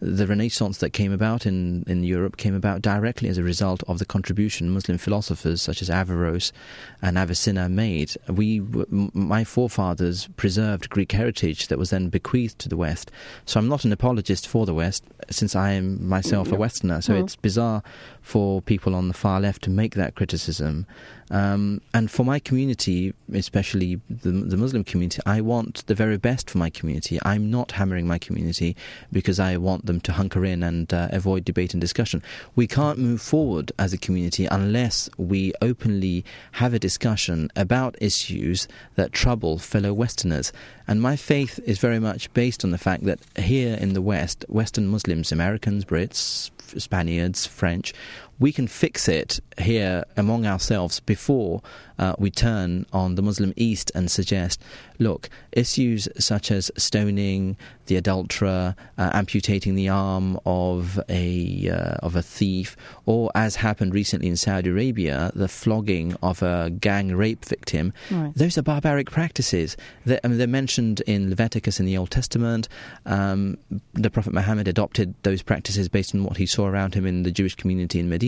[0.00, 3.98] The Renaissance that came about in, in Europe came about directly as a result of
[3.98, 6.52] the contribution Muslim philosophers such as Averroes
[7.00, 8.14] and Avicenna made.
[8.28, 13.10] We, my forefathers preserved Greek heritage that was then bequeathed to the West.
[13.46, 17.00] So I'm not an apologist for the West since I am myself a Westerner.
[17.00, 17.22] So mm.
[17.22, 17.82] it's bizarre
[18.22, 20.86] for people on the far left to make that criticism.
[21.30, 26.50] Um, and for my community, especially the, the, Muslim community, I want the very best
[26.50, 27.18] for my community.
[27.24, 28.76] I'm not hammering my community
[29.10, 32.22] because I want them to hunker in and uh, avoid debate and discussion.
[32.54, 38.68] We can't move forward as a community unless we openly have a discussion about issues
[38.96, 40.52] that trouble fellow Westerners.
[40.86, 44.44] And my faith is very much based on the fact that here in the West,
[44.48, 47.92] Western Muslims, Americans, Brits, Spaniards, French,
[48.38, 51.62] we can fix it here among ourselves before
[51.98, 54.60] uh, we turn on the Muslim East and suggest,
[54.98, 62.16] look, issues such as stoning, the adulterer, uh, amputating the arm of a uh, of
[62.16, 62.76] a thief,
[63.06, 67.92] or as happened recently in Saudi Arabia, the flogging of a gang rape victim.
[68.10, 68.32] Right.
[68.34, 69.76] Those are barbaric practices.
[70.04, 72.68] They're, I mean, they're mentioned in Leviticus in the Old Testament.
[73.06, 73.58] Um,
[73.92, 77.30] the Prophet Muhammad adopted those practices based on what he saw around him in the
[77.30, 78.21] Jewish community in Medina.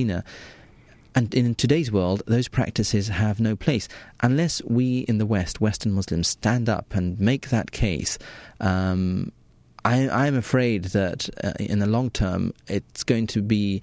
[1.14, 3.88] And in today's world, those practices have no place.
[4.20, 8.18] Unless we in the West, Western Muslims, stand up and make that case,
[8.61, 9.30] um,
[9.84, 13.82] I, am afraid that uh, in the long term, it's going to be.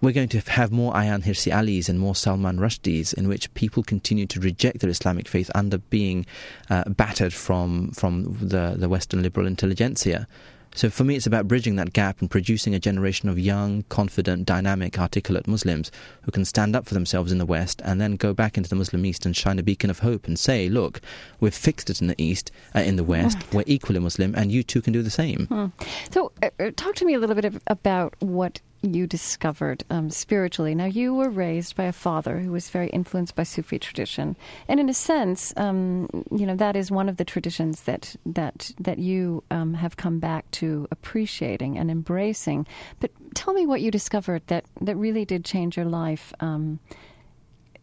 [0.00, 3.82] We're going to have more Ayaan Hirsi Alis and more Salman Rushdies, in which people
[3.82, 6.26] continue to reject their Islamic faith under being
[6.68, 10.26] uh, battered from from the, the Western liberal intelligentsia.
[10.74, 14.44] So for me, it's about bridging that gap and producing a generation of young, confident,
[14.44, 18.34] dynamic, articulate Muslims who can stand up for themselves in the West and then go
[18.34, 21.00] back into the Muslim East and shine a beacon of hope and say, look,
[21.38, 24.64] we've fixed it in the East, uh, in the West, we're equally Muslim, and you
[24.64, 25.46] too can do the same.
[25.46, 25.66] Hmm.
[26.10, 28.60] So uh, uh talk to me a little bit about what
[28.92, 30.74] you discovered um, spiritually.
[30.74, 34.36] Now, you were raised by a father who was very influenced by Sufi tradition,
[34.68, 38.72] and in a sense, um, you know that is one of the traditions that that
[38.78, 42.66] that you um, have come back to appreciating and embracing.
[43.00, 46.80] But tell me what you discovered that that really did change your life um,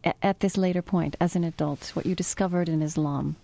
[0.04, 1.91] at, this later point as an adult.
[1.95, 3.36] What you discovered in Islam.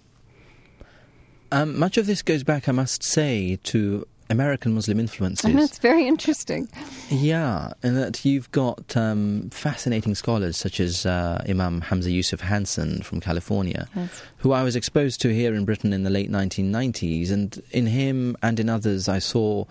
[1.52, 5.46] Um, much of this goes back, I must say, to American Muslim influences.
[5.50, 6.68] And that's very interesting.
[7.10, 13.02] Yeah, and that you've got um, fascinating scholars such as uh, Imam Hamza Yusuf Hanson
[13.02, 14.22] from California, yes.
[14.38, 17.32] who I was exposed to here in Britain in the late 1990s.
[17.32, 19.66] And in him and in others, I saw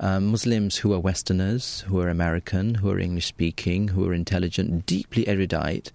[0.00, 4.86] um, Muslims who are Westerners, who are American, who are English speaking, who are intelligent,
[4.86, 5.92] deeply erudite.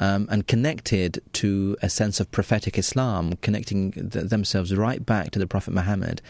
[0.00, 5.38] Um, and connected to a sense of prophetic Islam, connecting th- themselves right back to
[5.38, 6.20] the Prophet Muhammad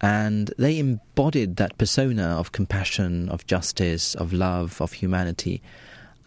[0.00, 5.62] and they embodied that persona of compassion, of justice, of love, of humanity.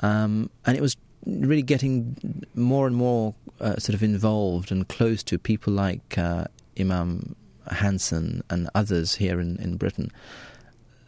[0.02, 0.96] Um, and it was
[1.26, 6.46] really getting more and more uh, sort of involved and close to people like uh,
[6.80, 7.36] Imam
[7.72, 10.12] Hanson and others here in, in Britain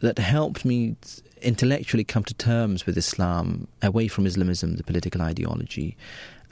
[0.00, 0.96] that helped me
[1.42, 5.96] intellectually come to terms with Islam away from Islamism, the political ideology,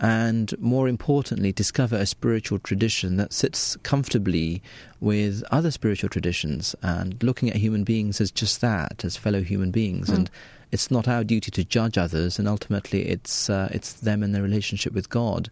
[0.01, 4.63] and more importantly, discover a spiritual tradition that sits comfortably
[5.01, 9.71] with other spiritual traditions and looking at human beings as just that, as fellow human
[9.71, 10.09] beings.
[10.09, 10.15] Mm.
[10.15, 10.31] And
[10.73, 14.43] it's not our duty to judge others, and ultimately, it's uh, it's them and their
[14.43, 15.49] relationship with God.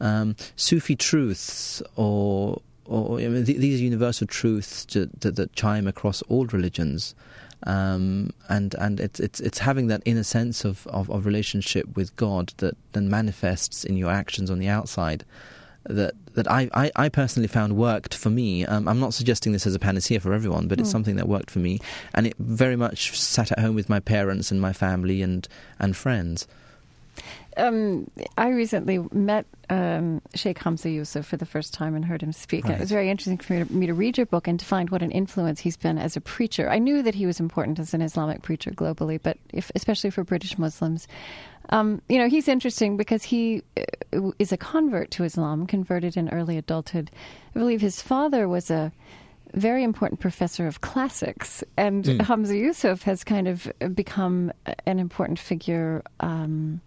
[0.00, 6.22] Um, Sufi truths, or or I mean, th- these universal truths that, that chime across
[6.22, 7.14] all religions.
[7.62, 12.14] Um, and and it's it's it's having that inner sense of, of, of, relationship with
[12.16, 15.24] God that then manifests in your actions on the outside.
[15.84, 18.66] That that I, I, I personally found worked for me.
[18.66, 20.92] Um, I'm not suggesting this as a panacea for everyone, but it's mm.
[20.92, 21.80] something that worked for me,
[22.12, 25.48] and it very much sat at home with my parents and my family and
[25.78, 26.46] and friends.
[27.56, 32.32] Um, I recently met um, Sheikh Hamza Yusuf for the first time and heard him
[32.32, 32.64] speak.
[32.64, 32.74] Right.
[32.74, 34.90] It was very interesting for me to, me to, read your book and to find
[34.90, 36.68] what an influence he's been as a preacher.
[36.68, 40.22] I knew that he was important as an Islamic preacher globally, but if, especially for
[40.22, 41.08] British Muslims.
[41.70, 46.28] Um, you know, he's interesting because he uh, is a convert to Islam, converted in
[46.28, 47.10] early adulthood.
[47.54, 48.92] I believe his father was a
[49.54, 52.20] very important professor of classics, and mm.
[52.20, 54.52] Hamza Yusuf has kind of become
[54.86, 56.02] an important figure.
[56.20, 56.80] Um,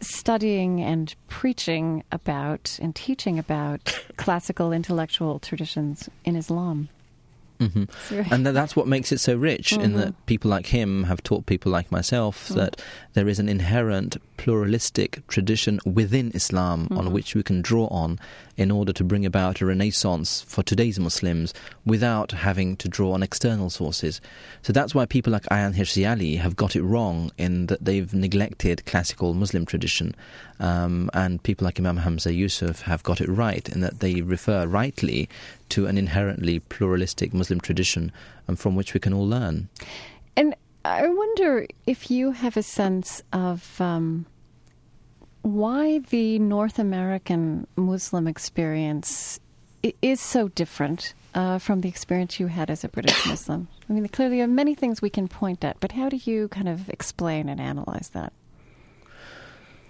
[0.00, 6.88] studying and preaching about and teaching about classical intellectual traditions in Islam.
[7.68, 8.32] Mm-hmm.
[8.34, 9.82] And that's what makes it so rich, mm-hmm.
[9.82, 10.24] in that mm-hmm.
[10.26, 12.56] people like him have taught people like myself mm.
[12.56, 12.82] that
[13.12, 16.98] there is an inherent pluralistic tradition within Islam mm-hmm.
[16.98, 18.18] on which we can draw on
[18.56, 23.22] in order to bring about a renaissance for today's Muslims without having to draw on
[23.22, 24.20] external sources.
[24.62, 28.12] So that's why people like Ayaan Hirsi Ali have got it wrong in that they've
[28.12, 30.14] neglected classical Muslim tradition,
[30.60, 34.66] um, and people like Imam Hamza Yusuf have got it right in that they refer
[34.66, 35.28] rightly
[35.70, 38.12] to an inherently pluralistic Muslim tradition
[38.48, 39.68] um, from which we can all learn.
[40.36, 44.26] And I wonder if you have a sense of um,
[45.42, 49.40] why the North American Muslim experience
[50.00, 53.68] is so different uh, from the experience you had as a British Muslim.
[53.88, 56.48] I mean, clearly there are many things we can point at, but how do you
[56.48, 58.32] kind of explain and analyze that?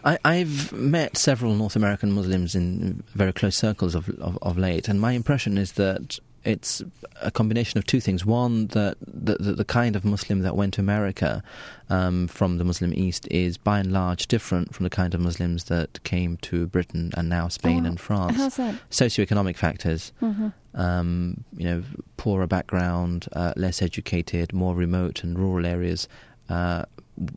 [0.05, 4.89] I, have met several North American Muslims in very close circles of, of, of late,
[4.89, 6.83] and my impression is that it's
[7.21, 8.25] a combination of two things.
[8.27, 11.43] One, that the, the, the kind of Muslim that went to America
[11.89, 15.65] um, from the Muslim East is by and large different from the kind of Muslims
[15.65, 18.37] that came to Britain and now Spain Oh, and France.
[18.37, 18.75] How's that?
[18.91, 21.83] Socioeconomic factors, hmm um, you know,
[22.17, 26.09] poorer background, uh, less educated, more remote and rural areas.
[26.49, 26.85] Uh,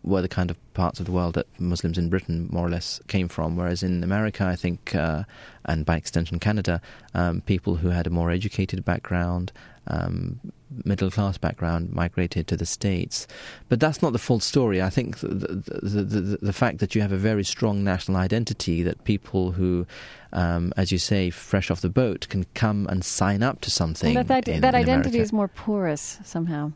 [0.04, 3.00] were the kind of parts of the world that Muslims in Britain more or less
[3.08, 5.24] came from, whereas in America, I think, uh,
[5.66, 6.82] and by extension Canada,
[7.14, 9.52] um, people who had a more educated background,
[9.88, 10.40] um,
[10.86, 13.28] middle class background, migrated to the States.
[13.68, 14.82] But that's not the full story.
[14.82, 18.18] I think the, the, the, the, the fact that you have a very strong national
[18.18, 19.86] identity, that people who,
[20.32, 24.16] um, as you say, fresh off the boat, can come and sign up to something.
[24.16, 25.22] that that, in- that in identity America.
[25.22, 26.72] is more porous somehow.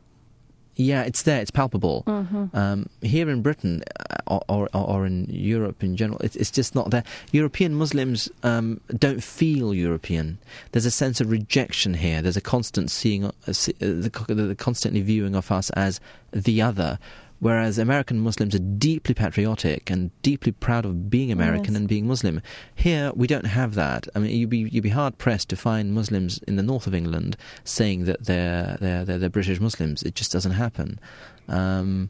[0.80, 1.42] Yeah, it's there.
[1.42, 2.04] It's palpable.
[2.08, 3.84] hmm Um, here in Britain
[4.28, 7.04] uh, or, or, or in Europe in general, it's, it's just not there.
[7.34, 10.38] European Muslims um, don't feel European.
[10.72, 12.22] There's a sense of rejection here.
[12.22, 16.00] There's a constant seeing, uh, uh, the, the constantly viewing of us as
[16.32, 16.98] the other.
[17.40, 21.78] Whereas American Muslims are deeply patriotic and deeply proud of being American Yes.
[21.78, 22.42] and being Muslim.
[22.76, 24.08] Here, we don't have that.
[24.14, 26.94] I mean, you'd be you'd be hard pressed to find Muslims in the north of
[26.94, 30.04] England saying that they're they're they're, they're British Muslims.
[30.04, 31.00] It just doesn't happen.
[31.48, 32.10] Um,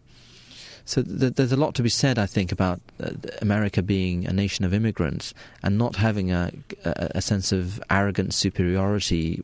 [0.85, 3.11] so th- there's a lot to be said, I think, about uh,
[3.41, 6.51] America being a nation of immigrants and not having a,
[6.83, 9.39] a, a sense of arrogant superiority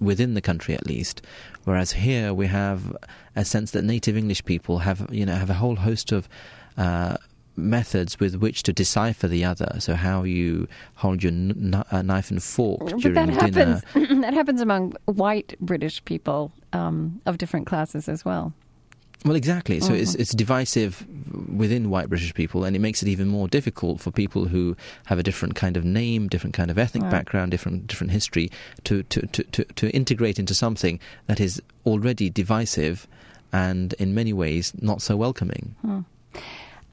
[0.00, 1.22] within the country, at least.
[1.62, 2.96] Whereas here we have
[3.36, 6.28] a sense that native English people have, you know, have a whole host of
[6.76, 7.16] uh,
[7.56, 9.76] methods with which to decipher the other.
[9.78, 13.80] So how you hold your n- n- uh, knife and fork But during that dinner.
[13.94, 14.20] happens.
[14.22, 18.52] that happens among white British people um, of different classes as well.
[19.24, 19.80] Well, exactly.
[19.80, 20.20] So it's Mhm.
[20.20, 21.04] it's divisive
[21.48, 24.76] within white British people, and it makes it even more difficult for people who
[25.06, 27.10] have a different kind of name, different kind of ethnic Right.
[27.10, 28.50] background, different different history,
[28.84, 33.08] to, to, to, to, to integrate into something that is already divisive
[33.52, 35.74] and in many ways not so welcoming.
[35.82, 36.00] Hmm.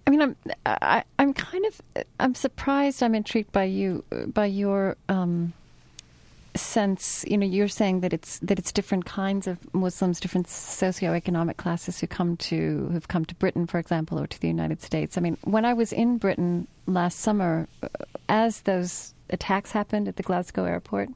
[0.05, 0.35] I mean, I'm
[0.65, 1.81] I, I'm kind of
[2.19, 3.01] I'm surprised.
[3.01, 5.53] I'm intrigued by you by your um,
[6.55, 7.23] sense.
[7.27, 11.99] You know, you're saying that it's that it's different kinds of Muslims, different socioeconomic classes
[11.99, 15.17] who come to who've come to Britain, for example, or to the United States.
[15.17, 17.87] I mean, when I was in Britain last summer, uh,
[18.27, 21.09] as those attacks happened at the Glasgow airport,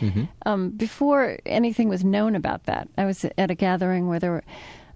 [0.00, 4.32] hmm um, before anything was known about that, I was at a gathering where there
[4.32, 4.44] were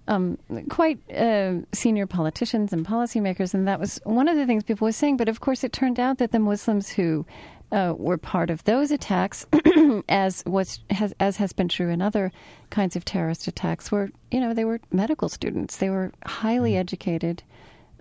[0.07, 0.37] um,
[0.69, 4.91] quite uh, senior politicians and policymakers, and that was one of the things people were
[4.91, 5.17] saying.
[5.17, 7.25] But of course, it turned out that the Muslims who
[7.71, 9.45] uh, were part of those attacks,
[10.09, 12.31] as was has, as has been true in other
[12.69, 15.77] kinds of terrorist attacks, were you know they were medical students.
[15.77, 17.43] They were highly educated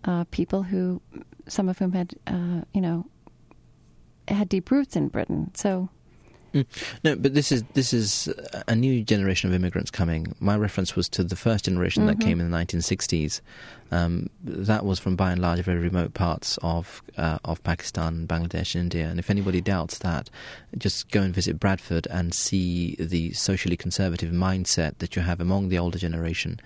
[0.05, 1.03] uh, people who,
[1.49, 3.07] some of whom had uh, you know
[4.28, 5.51] had deep roots in Britain.
[5.55, 5.89] So.
[7.05, 8.29] No, but this is this is
[8.69, 10.35] a new generation of immigrants coming.
[10.41, 12.23] My reference was to the first generation that Mhm.
[12.23, 13.41] came in the 1960s.
[13.93, 18.75] Um, that was from by and large very remote parts of uh, of Pakistan, Bangladesh,
[18.75, 19.07] India.
[19.09, 20.29] And if anybody doubts that,
[20.77, 25.69] just go and visit Bradford and see the socially conservative mindset that you have among
[25.69, 26.59] the older generation.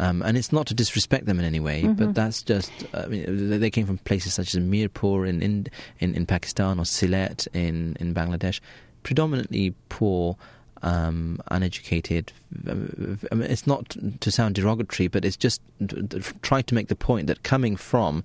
[0.00, 1.96] Um, and it's not to disrespect them in any way, Mhm.
[1.96, 2.72] but that's just.
[2.92, 5.66] I mean, they- they came from places such as Mirpur in in,
[6.00, 8.58] in, in Pakistan or Sylhet in, in Bangladesh
[9.04, 10.36] predominantly poor,
[10.82, 12.32] um, uneducated.
[12.68, 15.62] I mean, it's not to sound derogatory, but it's just
[16.42, 18.24] trying to make the point that coming from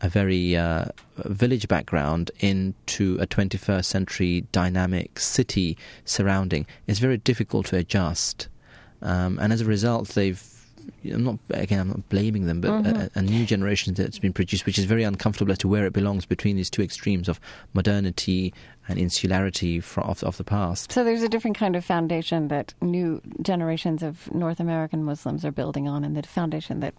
[0.00, 0.86] a very uh,
[1.18, 8.48] village background into a 21st century dynamic city surrounding is very difficult to adjust.
[9.02, 10.42] Um, and as a result, they've
[11.04, 11.80] I'm not again.
[11.80, 13.10] I'm not blaming them, but Mhm.
[13.14, 15.92] a, a new generation that's been produced, which is very uncomfortable as to where it
[15.92, 17.40] belongs between these two extremes of
[17.72, 18.52] modernity
[18.88, 20.92] and insularity of, of the past.
[20.92, 25.52] So there's a different kind of foundation that new generations of North American Muslims are
[25.52, 26.94] building on, and the foundation that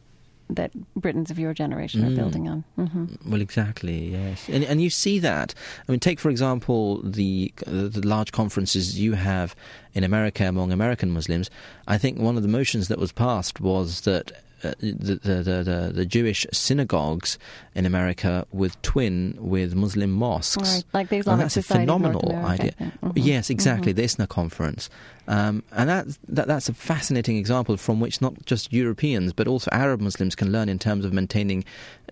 [0.55, 2.15] that Britons of your generation are Mm.
[2.15, 2.63] building on.
[2.75, 5.53] hmm Well, exactly, yes, and and you see that.
[5.87, 9.55] I mean, take for example the the, the large conferences you have
[9.93, 11.49] in America among American Muslims.
[11.87, 14.31] I think one of the motions that was passed was that.
[14.63, 17.39] Uh, the, the, the, the, Jewish synagogues
[17.73, 20.61] in America with twin with Muslim mosques.
[20.75, 22.71] Right, like the And that's a phenomenal America, idea.
[22.73, 23.01] Think.
[23.01, 23.11] Mhm.
[23.15, 23.91] Yes, exactly.
[23.91, 23.95] Mhm.
[23.95, 24.87] The ISNA conference,
[25.27, 29.69] um, and that, that that's a fascinating example from which not just Europeans but also
[29.71, 31.63] Arab Muslims can learn in terms of maintaining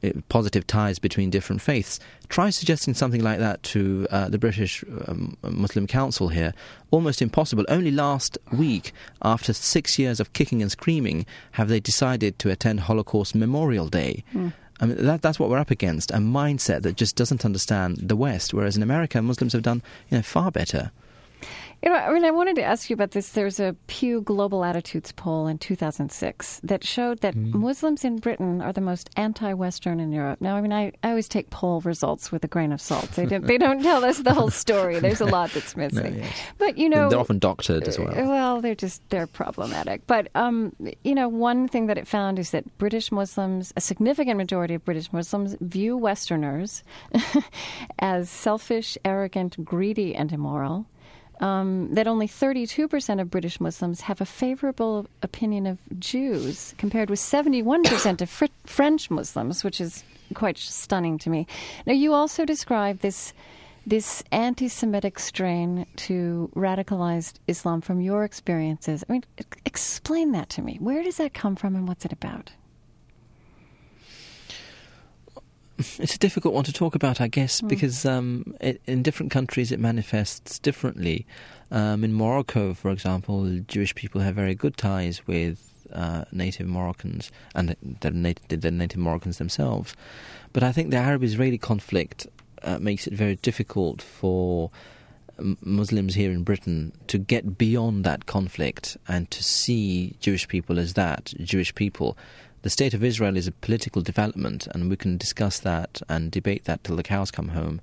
[0.04, 2.00] uh, positive ties between different faiths.
[2.30, 6.54] Try suggesting something like that to uh, the British um, Muslim Council here.
[6.92, 7.66] Almost impossible.
[7.68, 12.82] Only last week, after six years of kicking and screaming, have they decided to attend
[12.82, 14.24] Holocaust Memorial Day.
[14.34, 14.54] Mm.
[14.80, 18.16] I mean, that, that's what we're up against a mindset that just doesn't understand the
[18.16, 20.92] West, whereas in America, Muslims have done you know, far better.
[21.82, 23.30] You know, I mean, I wanted to ask you about this.
[23.30, 27.54] There's a Pew Global Attitudes poll in 2006 that showed that mm.
[27.54, 30.42] Muslims in Britain are the most anti-Western in Europe.
[30.42, 33.10] Now, I mean, I, I always take poll results with a grain of salt.
[33.12, 35.00] They don't, they don't tell us the whole story.
[35.00, 36.18] There's a lot that's missing.
[36.18, 36.42] No, yes.
[36.58, 38.14] But you know, they're often doctored as well.
[38.14, 40.06] Well, they're just they're problematic.
[40.06, 44.36] But um, you know, one thing that it found is that British Muslims, a significant
[44.36, 46.84] majority of British Muslims, view Westerners
[48.00, 50.86] as selfish, arrogant, greedy, and immoral
[51.40, 57.20] um, that only 32% of British Muslims have a favorable opinion of Jews, compared with
[57.20, 61.48] 71% of fr- French Muslims, which is quite stunning to me.
[61.86, 63.34] Now, you also describe this
[63.88, 69.04] this anti-Semitic strain to radicalized Islam from your experiences.
[69.10, 69.24] I mean,
[69.66, 70.78] explain that to me.
[70.80, 72.52] Where does that come from, and what's it about?
[75.80, 77.68] It's a difficult one to talk about, I guess, mm.
[77.68, 81.26] because um, it, in different countries it manifests differently.
[81.72, 87.32] Um, in Morocco, for example, Jewish people have very good ties with uh, native Moroccans
[87.56, 89.96] and the native, the native Moroccans themselves.
[90.52, 92.28] But I think the Arab-Israeli conflict
[92.64, 94.72] uh, makes it very difficult for
[95.62, 100.94] Muslims here in Britain to get beyond that conflict and to see Jewish people as
[100.94, 102.18] that, Jewish people
[102.62, 106.66] the state of Israel is a political development, and we can discuss that and debate
[106.66, 107.82] that till the cows come home.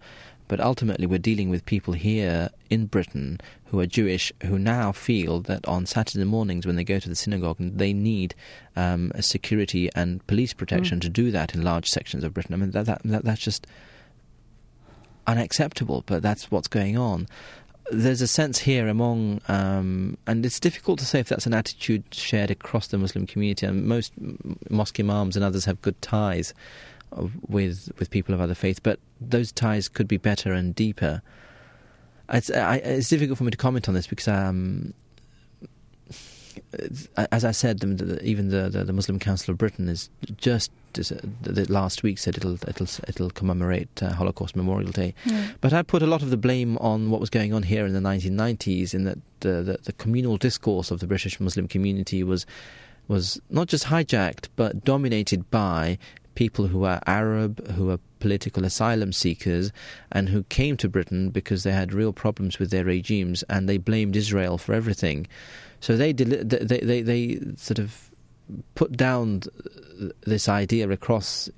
[0.49, 5.41] But ultimately, we're dealing with people here in Britain who are Jewish who now feel
[5.41, 8.35] that on Saturday mornings when they go to the synagogue, they need
[8.77, 11.03] um, security and police protection mm.
[11.03, 12.55] to do that in large sections of Britain.
[12.55, 13.66] I mean, that, that, that, that's just
[15.27, 17.27] unacceptable, but that's what's going on
[17.91, 22.05] there's a sense here among, um, and it's difficult to say if that's an attitude
[22.12, 23.66] shared across the Muslim community.
[23.66, 24.12] And most
[24.70, 26.53] mosque imams and others have good ties
[27.49, 31.22] with with people of other faiths, but those ties could be better and deeper.
[32.28, 34.93] It's, I, it's difficult for me to comment on this because um,
[37.32, 37.82] as I said,
[38.22, 42.54] even the, the, the, Muslim Council of Britain is just the last week said it'll
[42.66, 45.14] it'll it'll commemorate uh, Holocaust Memorial Day.
[45.24, 45.48] Yeah.
[45.61, 47.92] But I put a lot of the blame on what was going on here in
[47.92, 52.46] the 1990s, in that the, the, the communal discourse of the British Muslim community was
[53.09, 55.98] was not just hijacked but dominated by
[56.34, 59.72] people who are Arab, who are political asylum seekers,
[60.12, 63.78] and who came to Britain because they had real problems with their regimes, and they
[63.78, 65.26] blamed Israel for everything.
[65.87, 68.11] So they they they, they sort of
[68.74, 69.43] put down
[70.26, 71.49] this idea across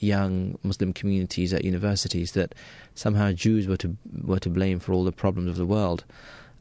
[0.00, 2.54] young Muslim communities at universities that
[2.94, 6.02] somehow Jews were to were to blame for all the problems of the world.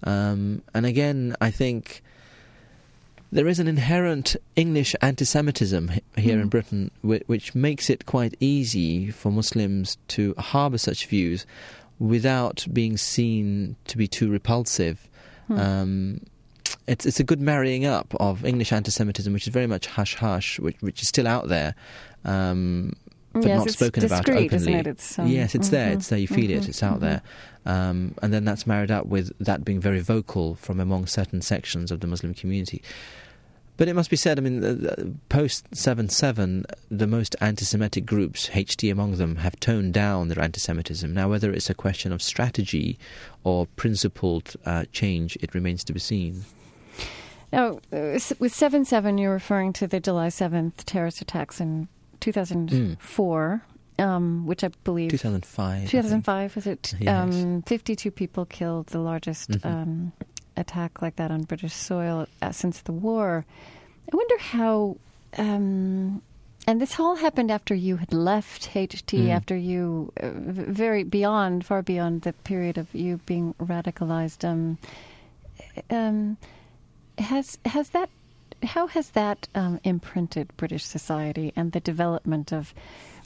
[0.04, 2.04] Um, and again, I think
[3.32, 6.42] there is an inherent English anti-Semitism here mm.
[6.42, 11.46] in Britain, which, which makes it quite easy for Muslims to harbour such views
[12.00, 15.08] without being seen to be too repulsive.
[15.50, 15.58] Mm.
[15.58, 16.20] Um,
[16.88, 20.60] it's it's a good marrying up of English anti-Semitism, which is very much hush hush,
[20.60, 21.76] which which is still out there,
[22.26, 22.94] um,
[23.34, 24.74] but yes, not spoken about openly.
[24.74, 24.88] It?
[24.88, 25.92] It's, um, yes, it's mm-hmm, there.
[25.94, 26.20] It's there.
[26.20, 26.70] You feel mm-hmm, it.
[26.70, 27.06] It's out mm-hmm.
[27.06, 27.22] there,
[27.66, 31.92] um, and then that's married up with that being very vocal from among certain sections
[31.92, 32.82] of the Muslim community.
[33.76, 38.50] But it must be said, I mean, post 7 7, the most anti Semitic groups,
[38.50, 41.12] HT among them, have toned down their anti Semitism.
[41.12, 43.00] Now, whether it's a question of strategy
[43.44, 46.44] or principled uh, change, it remains to be seen.
[47.54, 51.88] Now, with 7 7, you're referring to the July 7th terrorist attacks in
[52.20, 53.62] 2004.
[53.66, 53.70] Mm.
[54.00, 55.88] Um, which I believe 2005.
[55.88, 56.96] 2005 was it?
[57.00, 57.36] Yes.
[57.36, 59.68] Um, 52 people killed, the largest mm-hmm.
[59.68, 60.12] um,
[60.58, 63.46] attack like that on British soil uh, since the war.
[64.12, 64.98] I wonder how.
[65.38, 66.24] Um,
[66.66, 69.30] and this all happened after you had left HT, mm.
[69.30, 74.44] after you, uh, very beyond, far beyond the period of you being radicalized.
[77.18, 78.10] Has has that
[78.64, 82.74] how has that um, imprinted British society and the development of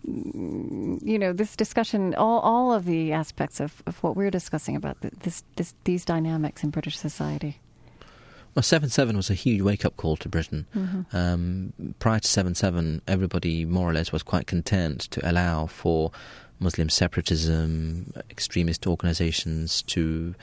[0.08, 4.76] mm, you know this discussion all all of the aspects of, of what we're discussing
[4.76, 7.60] about this, this these dynamics in British society?
[8.56, 10.66] Well, seven seven was a huge wake up call to Britain.
[10.76, 11.16] Mm-hmm.
[11.16, 16.12] Um, prior to seven seven, everybody more or less was quite content to allow for
[16.60, 20.34] Muslim separatism, extremist organisations to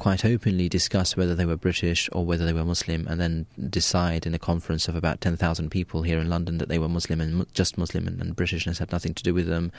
[0.00, 4.26] quite openly discuss whether they were British or whether they were Muslim, and then decide
[4.26, 7.52] in a conference of about 10,000 people here in London that they were Muslim and
[7.52, 9.70] just Muslim and, and Britishness had nothing to do with them.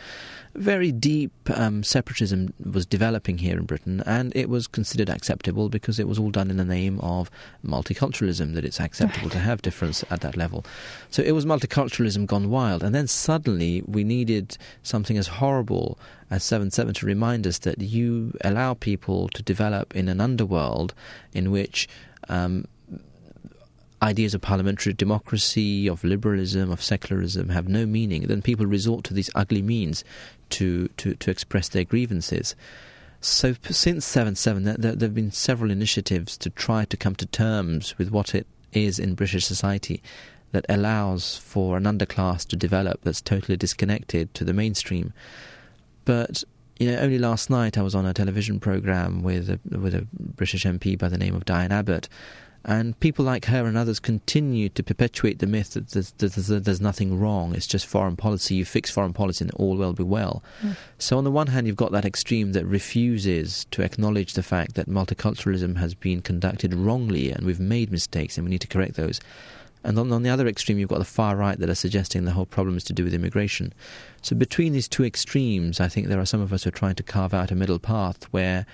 [0.53, 5.99] Very deep um, separatism was developing here in Britain, and it was considered acceptable because
[5.99, 7.31] it was all done in the name of
[7.65, 10.63] multiculturalism, that it's acceptable to have difference at that level.
[11.09, 15.97] So it was multiculturalism gone wild, and then suddenly we needed something as horrible
[16.31, 20.93] as 7 7 to remind us that you allow people to develop in an underworld
[21.33, 21.87] in which
[22.29, 22.65] um,
[24.01, 29.13] ideas of parliamentary democracy, of liberalism, of secularism have no meaning, then people resort to
[29.13, 30.03] these ugly means
[30.49, 32.55] to, to, to express their grievances.
[33.19, 37.15] So since 7 7, there, there, there have been several initiatives to try to come
[37.15, 40.01] to terms with what it is in British society
[40.53, 45.13] that allows for an underclass to develop that's totally disconnected to the mainstream.
[46.05, 46.43] But
[46.79, 50.07] you know, only last night I was on a television program with a, with a
[50.13, 52.09] British MP by the name of Diane Abbott,
[52.63, 56.81] and people like her and others continue to perpetuate the myth that there's, there's, there's,
[56.81, 57.55] nothing wrong.
[57.55, 58.55] It's just foreign policy.
[58.55, 60.43] You fix foreign policy and all will be well.
[60.61, 60.75] Mm.
[60.99, 64.75] So, on the one hand, you've got that extreme that refuses to acknowledge the fact
[64.75, 68.95] that multiculturalism has been conducted wrongly and we've made mistakes and we need to correct
[68.95, 69.19] those.
[69.83, 72.31] And on, on the other extreme, you've got the far right that are suggesting the
[72.31, 73.73] whole problem is to do with immigration.
[74.21, 76.95] So, between these two extremes, I think there are some of us who are trying
[76.95, 78.65] to carve out a middle path where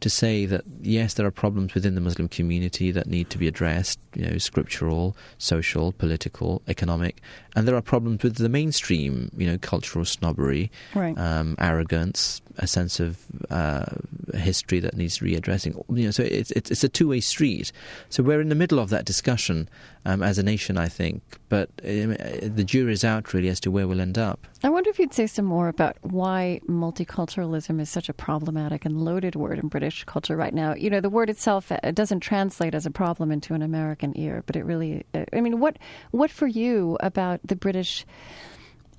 [0.00, 3.48] to say that yes, there are problems within the Muslim community that need to be
[3.48, 7.20] addressed, you know, scriptural, social, political, economic,
[7.54, 11.16] and there are problems with the mainstream, you know, cultural snobbery, right.
[11.18, 13.18] um, arrogance, a sense of
[13.50, 13.86] uh,
[14.34, 15.82] history that needs readdressing.
[15.88, 17.72] You know, so it's it's, it's a two way street.
[18.10, 19.68] So we're in the middle of that discussion
[20.06, 21.20] um, as a nation, I think.
[21.48, 24.46] But um, the jury is out really as to where we'll end up.
[24.62, 29.02] I wonder if you'd say some more about why multiculturalism is such a problematic and
[29.02, 30.74] loaded word in British culture right now.
[30.74, 34.16] You know, the word itself it uh, doesn't translate as a problem into an American
[34.16, 35.04] ear, but it really.
[35.12, 35.76] Uh, I mean, what
[36.12, 38.06] what for you about the British?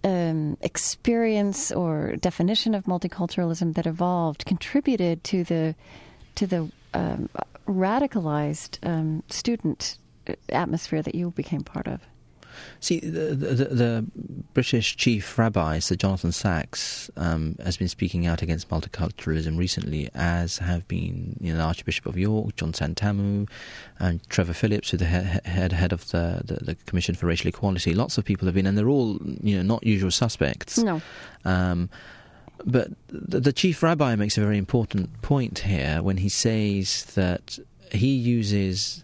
[0.03, 5.75] um, experience or definition of multiculturalism that evolved contributed to the
[6.35, 7.29] to the um,
[7.67, 9.97] radicalized um, student
[10.49, 12.01] atmosphere that you became part of?
[12.79, 14.05] See, the, the, the,
[14.53, 20.57] British chief rabbi, Sir Jonathan Sacks, um, has been speaking out against multiculturalism recently, as
[20.57, 23.47] have been you know, the Archbishop of York, John Sentamu,
[23.99, 27.49] and Trevor Phillips, who's the head, head, head of the, the, the, Commission for Racial
[27.49, 27.93] Equality.
[27.93, 30.79] Lots of people have been, and they're all you know not usual suspects.
[30.79, 31.01] No.
[31.45, 31.89] Um,
[32.65, 37.59] but the, the chief rabbi makes a very important point here when he says that
[37.91, 39.03] he uses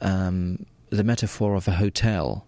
[0.00, 2.46] um, the metaphor of a hotel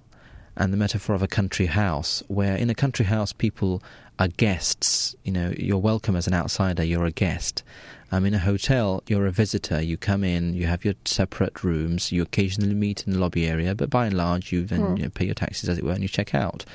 [0.57, 3.83] and the metaphor of a country house, where in a country house people
[4.19, 5.17] are guests.
[5.25, 7.63] You know, you're welcome as an outsider, you're a guest.
[8.11, 9.81] Um, in a hotel, you're a visitor.
[9.81, 13.75] You come in, you have your separate rooms, you occasionally meet in the lobby area,
[13.75, 14.99] but by and large, you then mm.
[14.99, 16.67] you know, pay your taxes, as it were, and you check out.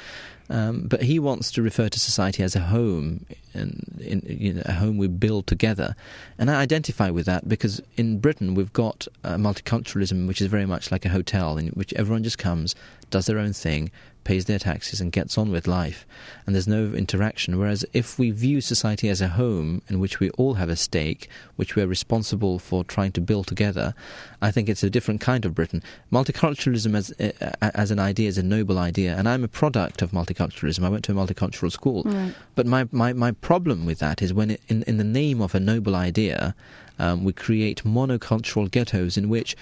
[0.50, 4.62] Um, but he wants to refer to society as a home, and in, you know,
[4.66, 5.96] a home we build together.
[6.38, 10.66] And I identify with that because in Britain we've got uh, multiculturalism, which is very
[10.66, 12.76] much like a hotel, in which everyone just comes,
[13.10, 13.92] does their own thing,
[14.28, 16.06] pays their taxes, and gets on with life.
[16.46, 17.58] And there's no interaction.
[17.58, 21.30] Whereas if we view society as a home in which we all have a stake,
[21.56, 23.94] which we're responsible for trying to build together,
[24.42, 25.82] I think it's a different kind of Britain.
[26.12, 30.12] Multiculturalism as uh, as an idea is a noble idea, and I'm a product of
[30.12, 30.84] multiculturalism.
[30.84, 32.34] I went to a multicultural school, right.
[32.56, 35.56] but my, my, my problem with that is when, it, in in the name of
[35.56, 36.54] a noble idea,
[37.00, 39.56] um, we create monocultural ghettos in which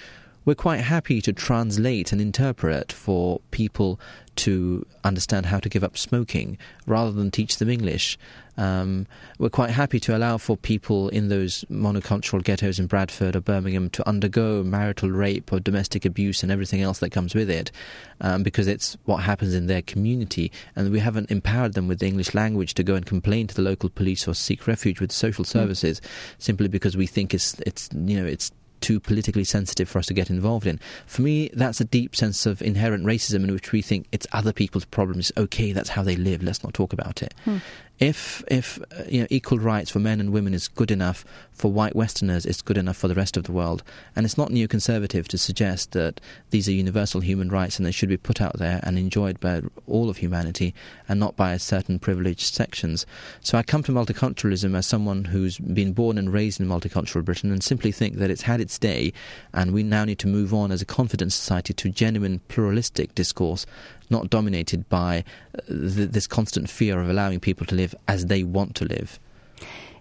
[0.46, 4.00] we're quite happy to translate and interpret for people
[4.36, 8.16] to understand how to give up smoking rather than teach them English.
[8.56, 9.06] Um,
[9.38, 13.90] we're quite happy to allow for people in those monocultural ghettos in Bradford or Birmingham
[13.90, 17.72] to undergo marital rape or domestic abuse and everything else that comes with it
[18.20, 20.52] um, because it's what happens in their community.
[20.76, 23.62] And we haven't empowered them with the English language to go and complain to the
[23.62, 25.48] local police or seek refuge with social hmm.
[25.48, 26.06] services mm.
[26.38, 28.52] simply because we think it's, it's, you know, it's
[28.86, 30.78] too politically sensitive for us to get involved in.
[31.06, 34.52] For me, that's a deep sense of inherent racism in which we think it's other
[34.52, 35.32] people's problems.
[35.36, 36.40] Okay, that's how they live.
[36.40, 37.34] Let's not talk about it.
[37.44, 37.58] Hmm
[37.98, 41.24] if if uh, you know equal rights for men and women is good enough
[41.56, 43.82] for white Westerners, it's good enough for the rest of the world.
[44.14, 46.20] And it's not neoconservative to suggest that
[46.50, 49.62] these are universal human rights and they should be put out there and enjoyed by
[49.86, 50.74] all of humanity
[51.08, 53.06] and not by certain privileged sections.
[53.40, 57.50] So I come to multiculturalism as someone who's been born and raised in multicultural Britain
[57.50, 59.14] and simply think that it's had its day
[59.54, 63.64] and we now need to move on as a confident society to genuine pluralistic discourse
[64.10, 68.42] not dominated by uh, th- this constant fear of allowing people to live as they
[68.42, 69.18] want to live.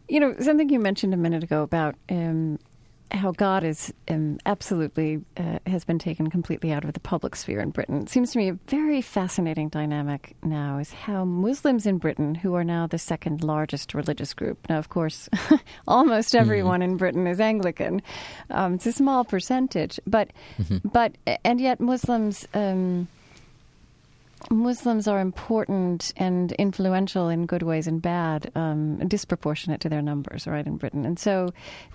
[0.08, 2.60] You know, something you mentioned a minute ago about um,
[3.12, 7.60] how God is um, absolutely uh, has been taken completely out of the public sphere
[7.60, 8.03] in Britain.
[8.03, 12.56] It seems to me a very fascinating dynamic now is how Muslims in Britain, who
[12.56, 15.30] are now the second largest religious group, now of course,
[15.88, 16.41] almost mm-hmm.
[16.41, 16.91] everyone mm-hmm.
[16.91, 18.01] in Britain is Anglican.
[18.49, 20.88] Um, it's a small percentage, but mm-hmm.
[20.88, 22.47] but and yet Muslims.
[24.52, 30.48] Muslims are important and influential in good ways and bad, um, disproportionate to their numbers,
[30.48, 31.06] right, in Britain.
[31.06, 31.50] And so,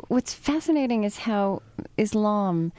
[0.09, 1.63] what's fascinating is how
[1.97, 2.73] Islam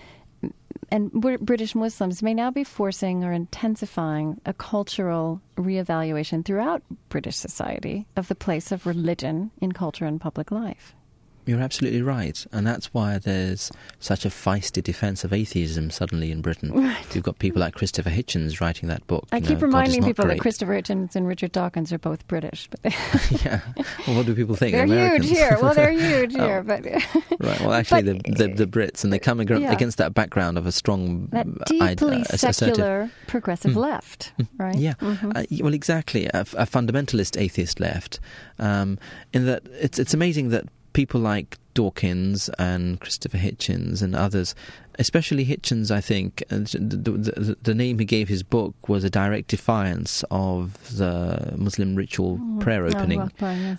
[0.90, 8.06] and British Muslims may now be forcing or intensifying a cultural reevaluation throughout British society
[8.18, 10.94] of the place of religion in culture and public life.
[11.46, 16.42] You're absolutely right, and that's why there's such a feisty defence of atheism suddenly in
[16.42, 16.72] Britain.
[16.72, 17.16] Right.
[17.16, 19.28] You've got people like Christopher Hitchens writing that book.
[19.32, 20.36] I keep know, reminding people great.
[20.36, 22.70] that Christopher Hitchens and Richard Dawkins are both British.
[22.70, 22.94] But
[23.44, 23.62] yeah,
[24.08, 24.74] well, what do people think?
[24.74, 25.30] They're Americans?
[25.30, 25.58] huge here.
[25.60, 26.46] Well, they're huge oh.
[26.46, 27.60] here, but right.
[27.62, 29.72] Well, actually, but, the, the, the Brits, and they come ag- yeah.
[29.72, 33.78] against that background of a strong, that deeply uh, secular, progressive mm.
[33.78, 34.76] left, right?
[34.76, 34.94] Yeah.
[34.96, 35.32] Mm-hmm.
[35.36, 36.28] Uh, well, exactly.
[36.28, 38.20] A, a, fundamentalist atheist left.
[38.60, 39.00] Um,
[39.34, 44.56] in that, it's it's amazing that people like Dawkins and Christopher Hitchens and others,
[45.00, 49.48] especially Hitchens, I think, the, the, the, name he gave his book was a direct
[49.48, 52.60] defiance of the Muslim ritual mm.
[52.60, 53.32] prayer opening.
[53.42, 53.78] Oh,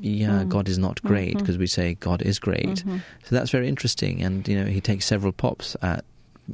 [0.00, 0.48] yeah, mm.
[0.48, 1.60] God is not great because mm-hmm.
[1.60, 2.66] we say God is great.
[2.66, 2.98] Mm-hmm.
[3.24, 6.04] So that's very interesting, and you know he takes several pops at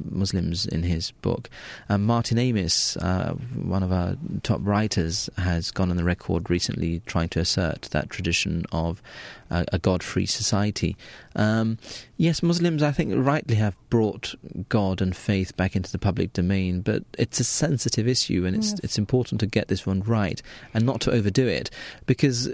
[0.09, 1.49] Muslims in his book.
[1.89, 7.01] Um, Martin Amis, uh, one of our top writers, has gone on the record recently
[7.05, 9.01] trying to assert that tradition of
[9.51, 10.97] uh, a God free society.
[11.35, 11.77] Um,
[12.17, 14.35] yes, Muslims, I think, rightly have brought
[14.69, 18.71] God and faith back into the public domain, but it's a sensitive issue and it's,
[18.71, 18.79] yes.
[18.83, 20.41] it's important to get this one right
[20.73, 21.69] and not to overdo it
[22.05, 22.51] because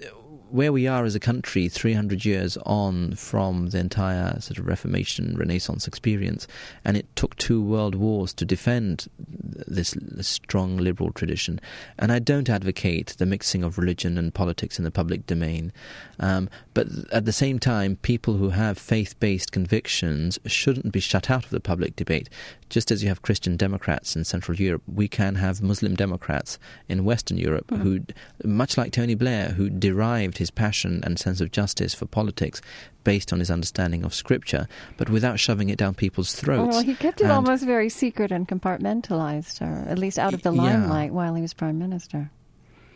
[0.52, 5.36] where we are as a country 300 years on from the entire sort of Reformation
[5.38, 6.48] Renaissance experience,
[6.84, 11.60] and it took two world wars to defend this, this, strong liberal tradition.
[11.98, 15.72] And I don't advocate the mixing of religion and politics in the public domain,
[16.20, 21.30] um, but at the same time, people who have faith based convictions shouldn't be shut
[21.30, 22.30] out of the public debate.
[22.70, 27.04] Just as you have Christian Democrats in Central Europe, we can have Muslim Democrats in
[27.04, 27.82] Western Europe mm-hmm.
[27.82, 28.00] who,
[28.44, 32.62] much like Tony Blair, who derived his passion and sense of justice for politics
[33.04, 34.68] based on his understanding of Scripture,
[34.98, 36.76] but without shoving it down people's throats.
[36.76, 40.44] Well, he kept it and almost very secret and compartmentalized, or at least out of
[40.44, 41.16] the limelight yeah.
[41.16, 42.30] while he was Prime Minister.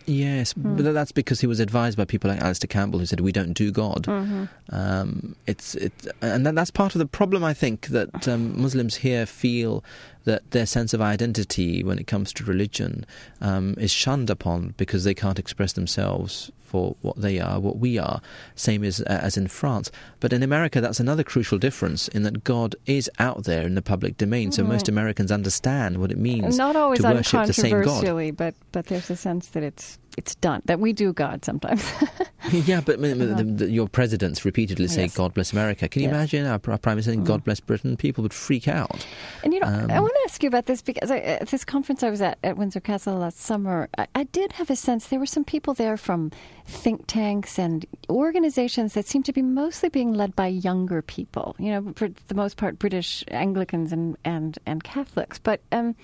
[0.06, 0.76] Yes, mm.
[0.78, 3.54] but that's because he was advised by people like Alastair Campbell, who said we don't
[3.54, 4.04] do God.
[4.04, 4.45] Mm-hmm.
[4.70, 7.43] Um, it's it, and that's part of the problem.
[7.43, 9.84] I think that um, Muslims here feel
[10.26, 13.05] that their sense of identity when it comes to religion
[13.41, 17.99] um, is shunned upon because they can't express themselves for what they are, what we
[17.99, 18.19] are,
[18.55, 19.91] same as as in France.
[20.19, 23.84] But in America, that's another crucial difference in that God is out there in the
[23.84, 27.84] public domain, so most Americans understand what it means Not always to worship the same
[27.84, 28.36] God.
[28.36, 31.89] But but there's a sense that it's it's done that we do God sometimes.
[32.51, 35.16] yeah, but the, the, your presidents repeatedly say yes.
[35.16, 36.16] "God bless America." Can you yes.
[36.16, 37.28] imagine our, our prime minister saying mm.
[37.28, 37.97] "God bless Britain"?
[37.97, 39.05] People would freak out.
[39.43, 41.66] And you know, um, I want to ask you about this because I, at this
[41.66, 45.07] conference I was at at Windsor Castle last summer, I, I did have a sense
[45.07, 46.32] there were some people there from
[46.66, 51.55] think tanks and organizations that seem to be mostly being led by younger people.
[51.59, 55.61] You know, for the most part, British Anglicans and and and Catholics, but.
[55.72, 55.95] Um,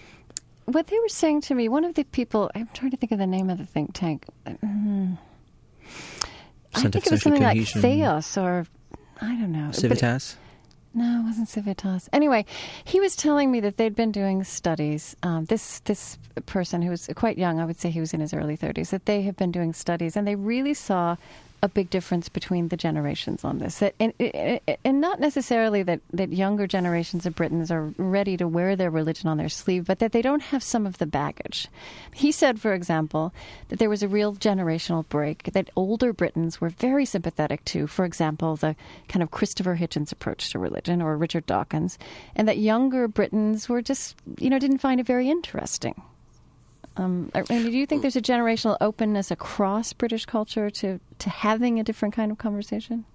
[0.74, 3.20] what they were saying to me, one of the people, I'm trying to think of
[3.20, 4.26] the name of the think tank.
[4.45, 5.17] Mm,
[6.76, 7.82] I think it was something cohesion.
[7.82, 8.65] like Theos or
[9.22, 9.72] I don't know.
[9.72, 10.36] Civitas?
[10.36, 10.45] But,
[11.01, 12.09] no, it wasn't Civitas.
[12.11, 12.45] Anyway,
[12.84, 15.15] he was telling me that they'd been doing studies.
[15.22, 16.17] Um, this this
[16.47, 19.05] person who was quite young, I would say he was in his early 30s, that
[19.05, 21.15] they have been doing studies, and they really saw
[21.62, 23.80] a big difference between the generations on this.
[23.80, 24.14] That, and,
[24.86, 29.28] and not necessarily that, that younger generations of Britons are ready to wear their religion
[29.28, 31.68] on their sleeve, but that they don't have some of the baggage.
[32.14, 33.34] He said, for example,
[33.68, 38.05] that there was a real generational break, that older Britons were very sympathetic to, for
[38.05, 38.76] example, the
[39.07, 41.97] kind of Christopher Hitchens approach to religion or Richard Dawkins,
[42.36, 46.01] and that younger Britons were just, you know, didn't find it very interesting.
[47.00, 51.30] Um, I mean, do you think there's a generational openness across British culture to, to
[51.30, 53.06] having a different kind of conversation?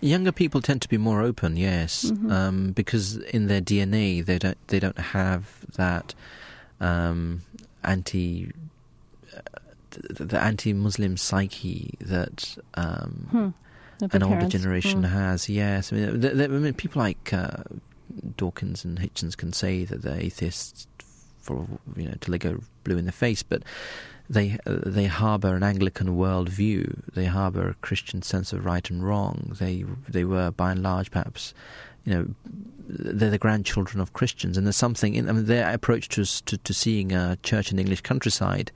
[0.00, 2.32] Younger people tend to be more open, yes, mm-hmm.
[2.32, 6.14] um, because in their DNA they don't they don't have that
[6.80, 7.42] um,
[7.84, 8.50] anti
[9.36, 9.40] uh,
[9.90, 13.28] the, the anti-Muslim psyche that um,
[14.00, 14.06] hmm.
[14.10, 15.10] an older generation hmm.
[15.10, 15.50] has.
[15.50, 17.62] Yes, I mean, I mean people like uh,
[18.38, 20.86] Dawkins and Hitchens can say that they're atheists
[21.96, 23.62] you know till they go blue in the face, but
[24.28, 27.02] they they harbour an Anglican worldview.
[27.14, 29.56] They harbour a Christian sense of right and wrong.
[29.58, 31.54] They they were by and large perhaps
[32.04, 32.34] you know
[32.88, 36.56] they're the grandchildren of Christians, and there's something in I mean, their approach to, to,
[36.58, 38.72] to seeing a church in the English countryside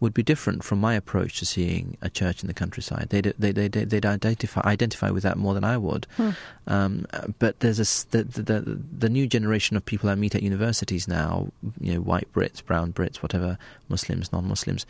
[0.00, 3.06] would be different from my approach to seeing a church in the countryside.
[3.10, 6.06] They'd, they, they, they, they'd identify, identify with that more than I would.
[6.16, 6.30] Hmm.
[6.66, 7.06] Um,
[7.38, 11.48] but there's a, the, the, the new generation of people I meet at universities now,
[11.80, 14.84] you know, white Brits, brown Brits, whatever, Muslims, non-Muslims,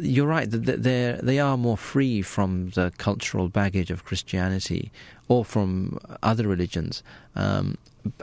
[0.00, 4.92] you're right that they they are more free from the cultural baggage of Christianity
[5.28, 7.02] or from other religions,
[7.34, 7.76] um,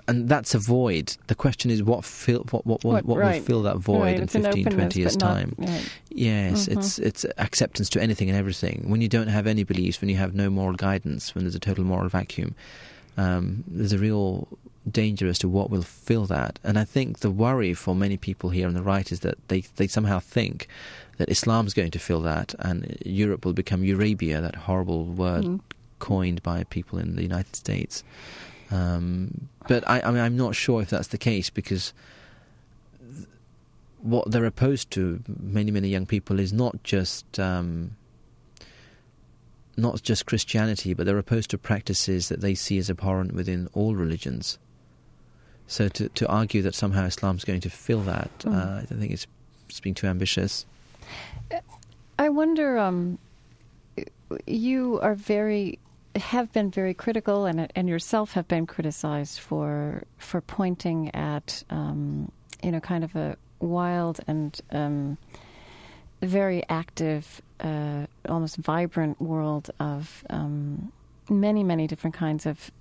[0.08, 1.16] and that's a void.
[1.28, 3.40] The question is, what fill what what, what, what right.
[3.40, 4.16] will fill that void right.
[4.18, 5.56] in it's 15, 20 years' not, time?
[5.58, 5.90] Right.
[6.10, 6.78] Yes, Mhm.
[6.78, 8.86] it's it's acceptance to anything and everything.
[8.88, 11.60] When you don't have any beliefs, when you have no moral guidance, when there's a
[11.60, 12.56] total moral vacuum,
[13.18, 14.48] um, there's a real
[14.90, 16.60] danger as to what will fill that.
[16.64, 19.62] And I think the worry for many people here on the right is that they
[19.78, 20.68] they somehow think
[21.18, 25.60] that Islam's going to fill that, and Europe will become Eurabia, that horrible word Mm.
[26.00, 28.04] coined by people in the United States.
[28.72, 31.94] Um, but I, I mean, I'm not sure if that's the case because
[33.00, 33.28] th-
[34.02, 37.96] what they're opposed to, many many young people, is not just um,
[39.78, 43.96] not just Christianity, but they're opposed to practices that they see as abhorrent within all
[43.96, 44.58] religions.
[45.68, 48.54] So to to argue that somehow Islam's going to fill that, Mm.
[48.56, 49.28] uh, I think it's,
[49.70, 50.66] it's being too ambitious.
[52.18, 52.78] I wonder.
[52.78, 53.20] Um,
[54.48, 55.78] you are very
[56.16, 62.32] have been very critical, and and yourself have been criticized for for pointing at um,
[62.64, 65.18] you know kind of a wild and um,
[66.22, 70.92] very active, uh, almost vibrant world of um,
[71.30, 72.72] many many different kinds of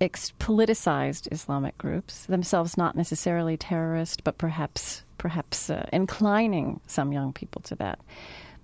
[0.00, 7.32] ex- politicized Islamic groups themselves, not necessarily terrorist, but perhaps perhaps uh, inclining some young
[7.32, 7.98] people to that.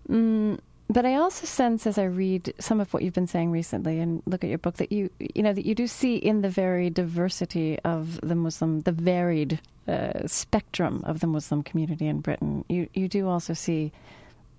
[0.09, 0.59] Mm,
[0.89, 4.23] but I also sense, as I read some of what you've been saying recently and
[4.27, 6.91] look at your book, that you you know that you do see in the very
[6.91, 12.65] diversity of the Muslim, the varied uh, spectrum of the Muslim community in Britain.
[12.69, 13.93] You you do also see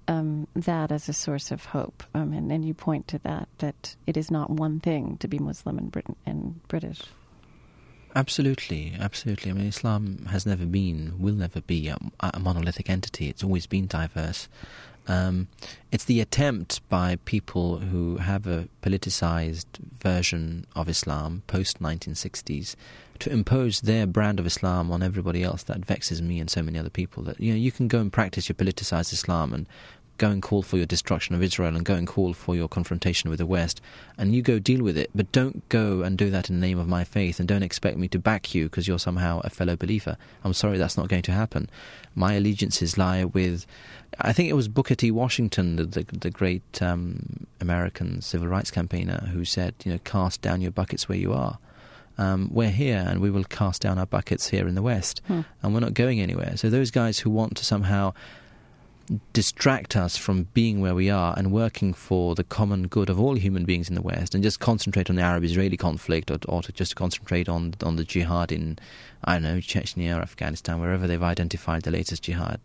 [0.09, 3.95] um, that as a source of hope, um, and, and you point to that that
[4.05, 7.03] it is not one thing to be Muslim in Britain and British.
[8.15, 9.51] Absolutely, absolutely.
[9.51, 13.29] I mean, Islam has never been, will never be a, a monolithic entity.
[13.29, 14.47] It's always been diverse.
[15.07, 15.47] Um,
[15.91, 19.65] it's the attempt by people who have a politicized
[20.01, 22.75] version of Islam post 1960s
[23.19, 26.77] to impose their brand of Islam on everybody else that vexes me and so many
[26.77, 27.23] other people.
[27.23, 29.67] That you know, you can go and practice your politicized Islam and
[30.17, 33.29] go and call for your destruction of Israel and go and call for your confrontation
[33.29, 33.81] with the West,
[34.17, 35.09] and you go deal with it.
[35.13, 37.97] But don't go and do that in the name of my faith, and don't expect
[37.97, 40.17] me to back you because you're somehow a fellow believer.
[40.43, 41.69] I'm sorry, that's not going to happen.
[42.15, 43.65] My allegiances lie with,
[44.19, 45.11] I think it was Booker T.
[45.11, 50.41] Washington, the the, the great um, American civil rights campaigner, who said, you know, cast
[50.41, 51.59] down your buckets where you are.
[52.19, 55.41] Um, we're here and we will cast down our buckets here in the West, Hmm.
[55.61, 56.57] and we're not going anywhere.
[56.57, 58.13] So those guys who want to somehow
[59.31, 63.35] distract us from being where we are and working for the common good of all
[63.35, 66.71] human beings in the West and just concentrate on the Arab-Israeli conflict or, or to
[66.73, 68.77] just concentrate on on the jihad in,
[69.23, 72.59] I don't know, Chechnya or Afghanistan, wherever they've identified the latest jihad.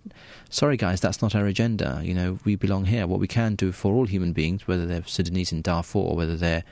[0.50, 2.00] Sorry guys, that's not our agenda.
[2.02, 3.06] You know, we belong here.
[3.06, 6.36] What we can do for all human beings, whether they're Sudanese in Darfur or whether
[6.36, 6.64] they're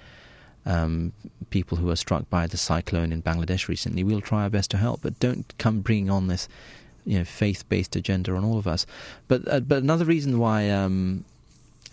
[0.66, 1.12] um,
[1.50, 4.76] people who are struck by the cyclone in Bangladesh recently, we'll try our best to
[4.76, 5.02] help.
[5.02, 6.48] But don't come bringing on this
[7.10, 8.86] you know faith-based agenda on all of us.
[9.26, 10.70] But uh, but another reason why.
[10.70, 11.24] Um,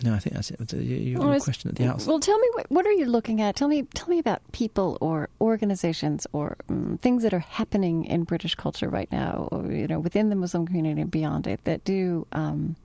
[0.00, 0.72] no, I think that's it.
[0.74, 2.06] You, Well, a question at the outset.
[2.06, 3.56] Well, tell me what, what are you looking at?
[3.56, 8.22] Tell me tell me about people or organizations or um, things that are happening in
[8.22, 11.82] British culture right now, or you know, within the Muslim community and beyond it, that
[11.82, 12.76] do um,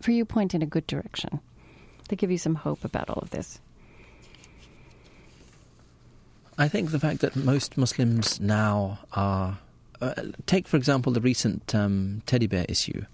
[0.00, 1.40] for you point in a good direction,
[2.08, 3.58] that give you some hope about all of this.
[6.56, 9.58] I think the fact that most Muslims now are.
[10.00, 10.14] Uh,
[10.46, 13.04] take, for example, the recent um, teddy bear issue.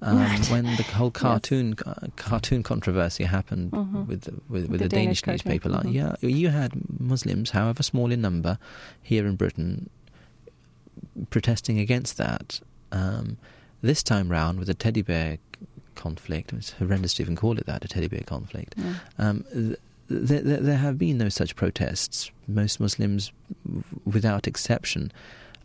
[0.00, 0.18] Um,
[0.50, 4.06] when the whole cartoon uh, cartoon controversy happened Mhm.
[4.08, 5.92] with the, with, with The the, Danish, Danish newspaper, like, mhm.
[5.94, 8.58] yeah, you had Muslims, however small in number,
[9.02, 9.88] here in Britain,
[11.30, 12.60] protesting against that.
[12.90, 13.36] Um,
[13.82, 15.38] this time round, with the teddy bear
[15.94, 18.74] conflict, it's horrendous to even call it that, a teddy bear conflict.
[18.76, 18.94] Yeah.
[19.18, 19.76] Um, th-
[20.08, 22.30] th- th- there have been no such protests.
[22.48, 23.32] Most Muslims,
[23.64, 25.12] w- without exception,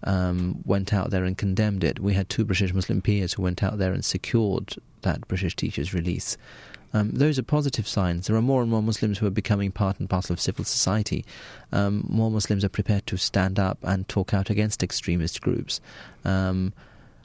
[0.04, 2.00] um, went out there and condemned it.
[2.00, 5.94] We had two British Muslim peers who went out there and secured that British teacher's
[5.94, 6.38] release.
[6.94, 8.28] Um, those are positive signs.
[8.28, 11.26] There are more and more Muslims who are becoming part and parcel of civil society.
[11.74, 15.82] Um, more Muslims are prepared to stand up and talk out against extremist groups.
[16.24, 16.72] Um,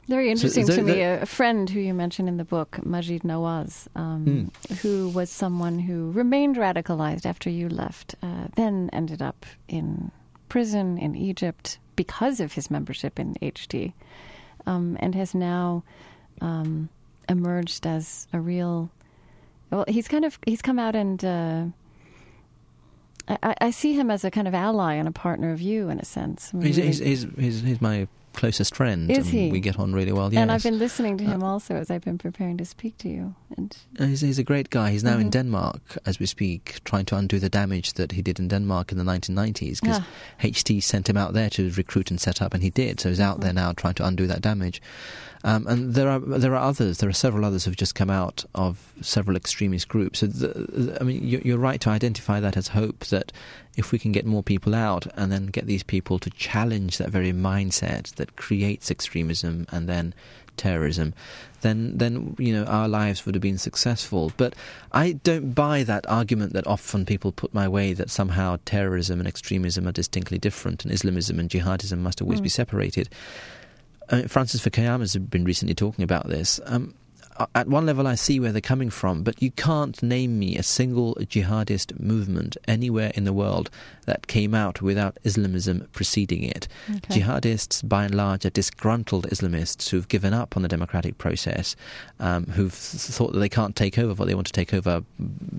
[0.09, 0.99] Very interesting so to me.
[1.01, 4.73] A, a friend who you mentioned in the book, Maajid Nawaz, um, Hmm.
[4.81, 10.11] who was someone who remained radicalized after you left, uh, then ended up in
[10.49, 13.93] prison in Egypt because of his membership in HT,
[14.65, 15.83] um, and has now
[16.41, 16.89] um,
[17.29, 18.89] emerged as a real.
[19.71, 21.23] Well, he's kind of he's come out and.
[21.23, 21.65] Uh,
[23.25, 25.97] I, I, see him as a kind of ally and a partner of you, in
[25.97, 26.51] a sense.
[26.53, 29.09] I mean, he's, he's, he's, he's, he's my closest friend.
[29.09, 29.51] Is he?
[29.51, 30.33] We get on really well.
[30.33, 30.41] Yes.
[30.41, 33.09] And I've been listening to him uh, also as I've been preparing to speak to
[33.09, 33.35] you.
[33.55, 34.91] And uh, he's, he's, a great guy.
[34.91, 35.21] He's now mm-hmm.
[35.21, 38.91] in Denmark as we speak, trying to undo the damage that he did in Denmark
[38.91, 39.81] in the 1990s.
[39.81, 40.07] Because ah.
[40.41, 42.99] HT sent him out there to recruit and set up, and he did.
[42.99, 43.43] So he's out mm-hmm.
[43.43, 44.81] there now trying to undo that damage.
[45.45, 46.99] Um, and there are there are others.
[46.99, 50.19] There are several others who've just come out of several extremist groups.
[50.19, 53.05] So the, I mean, you're right to identify that as hope.
[53.05, 53.33] That
[53.75, 57.09] if we can get more people out and then get these people to challenge that
[57.09, 60.13] very mindset that creates extremism and then
[60.55, 61.13] terrorism,
[61.59, 64.31] then then you know our lives would have been successful.
[64.37, 64.55] But
[64.93, 69.27] I don't buy that argument that often people put my way that somehow terrorism and
[69.27, 72.43] extremism are distinctly different, and Islamism and jihadism must always mm.
[72.43, 73.09] be separated
[74.09, 76.59] uh, Francis Fukuyama has been recently talking about this.
[76.65, 76.93] Um,
[77.55, 80.63] at one level, I see where they're coming from, but you can't name me a
[80.63, 83.69] single jihadist movement anywhere in the world
[84.05, 86.67] that came out without Islamism preceding it.
[86.89, 87.19] Okay.
[87.21, 91.75] Jihadists, by and large, are disgruntled Islamists who've given up on the democratic process,
[92.19, 95.03] um, who've thought that they can't take over what they want to take over,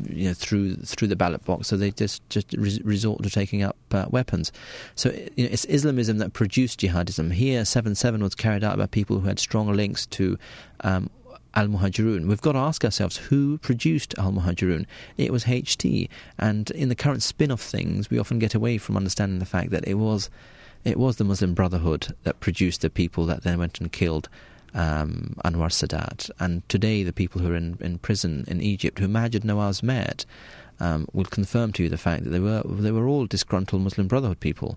[0.09, 1.69] you know, through through the ballot box.
[1.69, 4.53] So they just just re- resort to taking up uh, weapons.
[4.95, 7.33] So you know, it's Islamism that produced jihadism.
[7.33, 10.39] Here, seven seven was carried out by people who had strong links to.
[10.81, 11.11] Um,
[11.55, 12.27] Al Muhajirun.
[12.27, 14.87] We've got to ask ourselves who produced Al Muhajirun.
[15.17, 18.97] It was HT, and in the current spin of things, we often get away from
[18.97, 20.31] understanding the fact that it was
[20.85, 24.29] it was the Muslim Brotherhood that produced the people that then went and killed
[24.75, 26.31] um, Anwar Sadat.
[26.39, 30.27] And today, the people who are in, in prison in Egypt, who Maajid Nawaz met,
[30.81, 34.09] um, will confirm to you the fact that they were they were all disgruntled Muslim
[34.09, 34.77] Brotherhood people.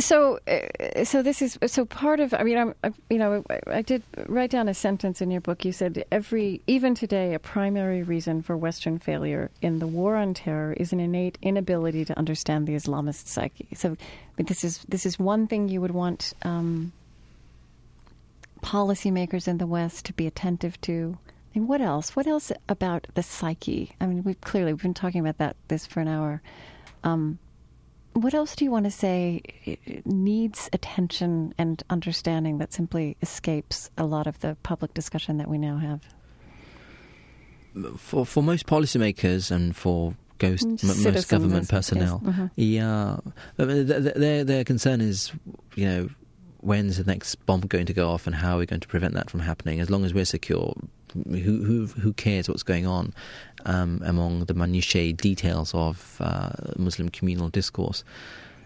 [0.00, 2.34] So, uh, so this is so part of.
[2.34, 5.64] I mean, I'm, I, you know, I, did write down a sentence in your book.
[5.64, 10.34] You said every, even today, a primary reason for Western failure in the war on
[10.34, 13.68] terror is an innate inability to understand the Islamist psyche.
[13.74, 13.96] So,
[14.38, 16.92] this is this is one thing you would want um,
[18.62, 21.18] policymakers in the West to be attentive to.
[21.54, 22.14] Mean, what else?
[22.14, 23.92] What else about the psyche?
[24.00, 26.42] I mean, we've clearly we've been talking about that this for an hour.
[27.02, 27.38] Um,
[28.14, 29.42] what else do you want to say
[30.04, 35.58] needs attention and understanding that simply escapes a lot of the public discussion that we
[35.58, 36.00] now have?
[37.98, 42.46] For for most policymakers and for ghost, most government personnel, mm-hmm.
[42.56, 43.18] yeah,
[43.56, 45.32] their their concern is,
[45.76, 46.08] you know,
[46.58, 49.14] when's the next bomb going to go off and how are we going to prevent
[49.14, 49.78] that from happening?
[49.80, 50.74] As long as we're secure,
[51.12, 53.12] who who who cares what's going on
[53.64, 58.04] um, among the minutiae details of uh, Muslim communal discourse?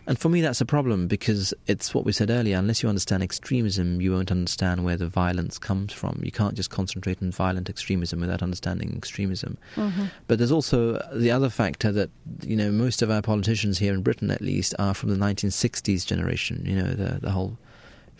[0.07, 2.59] And for me, that's a problem because it's what we said earlier.
[2.59, 6.21] Unless you understand extremism, you won't understand where the violence comes from.
[6.23, 9.57] You can't just concentrate on violent extremism without understanding extremism.
[9.77, 10.07] Mm-hmm.
[10.27, 12.11] But there's also the other factor that
[12.43, 16.07] you know most of our politicians here in Britain, at least, are from the 1960s
[16.07, 16.63] generation.
[16.67, 17.57] You know, the the whole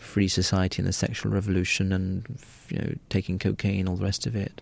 [0.05, 2.25] free society and the sexual revolution and
[2.69, 4.61] you know taking cocaine, all the rest of it.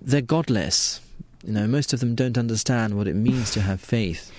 [0.00, 1.00] They're godless.
[1.44, 4.30] You know, most of them don't understand what it means to have faith.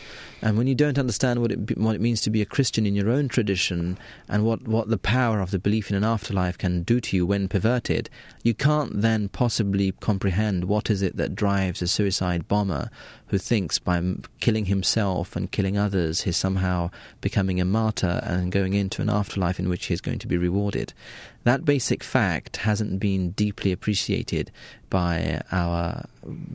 [0.44, 2.96] And when you don't understand what it what it means to be a Christian in
[2.96, 3.98] your own tradition
[4.28, 7.26] and what, what the power of the belief in an afterlife can do to you
[7.28, 8.10] when perverted,
[8.44, 12.90] you can't then possibly comprehend what is it that drives a suicide bomber
[13.32, 14.04] who thinks by
[14.42, 19.58] killing himself and killing others he's somehow becoming a martyr and going into an afterlife
[19.58, 20.94] in which he's going to be rewarded.
[21.44, 24.52] That basic fact hasn't been deeply appreciated
[24.92, 26.06] by our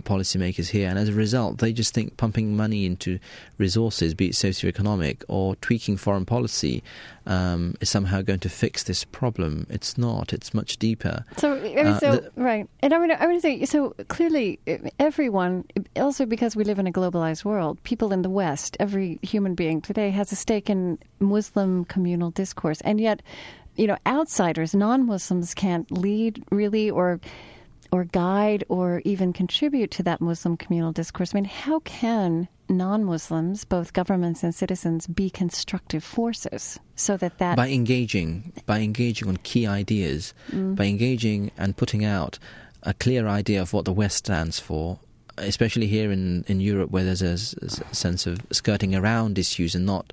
[0.02, 3.18] policymakers here, and as a result, they just think pumping money into
[3.58, 6.84] resources, be it socioeconomic or tweaking foreign policy,
[7.26, 9.66] um, is somehow going to fix this problem.
[9.70, 10.32] It's not.
[10.32, 11.24] It's much deeper.
[11.38, 13.94] So, I mean, uh, so the, right, and I mean, I want to say so
[14.06, 14.60] clearly,
[15.00, 15.64] everyone,
[15.96, 19.80] also because we live in a globalized world, people in the West, every human being
[19.80, 23.22] today has a stake in Muslim communal discourse, and yet,
[23.76, 27.20] you know, outsiders, non-Muslims, can't lead really or
[27.92, 31.32] or guide or even contribute to that Muslim communal discourse.
[31.32, 37.56] I mean, how can non-Muslims, both governments and citizens, be constructive forces so that that
[37.56, 40.74] by engaging, by engaging on key ideas, mm.
[40.74, 42.40] by engaging and putting out
[42.82, 44.98] a clear idea of what the West stands for,
[45.38, 47.34] especially here in, in Europe, where there's a,
[47.64, 50.12] a sense of skirting around issues and not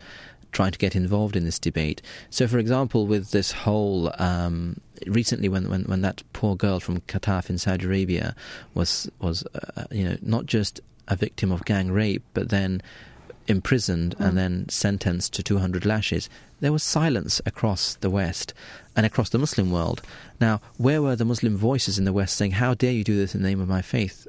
[0.52, 2.02] trying to get involved in this debate.
[2.30, 7.02] So, for example, with this whole um, recently, when, when when that poor girl from
[7.02, 8.36] Qatif in Saudi Arabia
[8.74, 12.82] was was uh, you know not just a victim of gang rape, but then
[13.48, 14.26] imprisoned Mm.
[14.26, 16.30] and then sentenced to 200 lashes,
[16.62, 18.54] there was silence across the West
[18.96, 20.02] and across the Muslim world.
[20.40, 23.36] Now, where were the Muslim voices in the West saying, How dare you do this
[23.36, 24.28] in the name of my faith?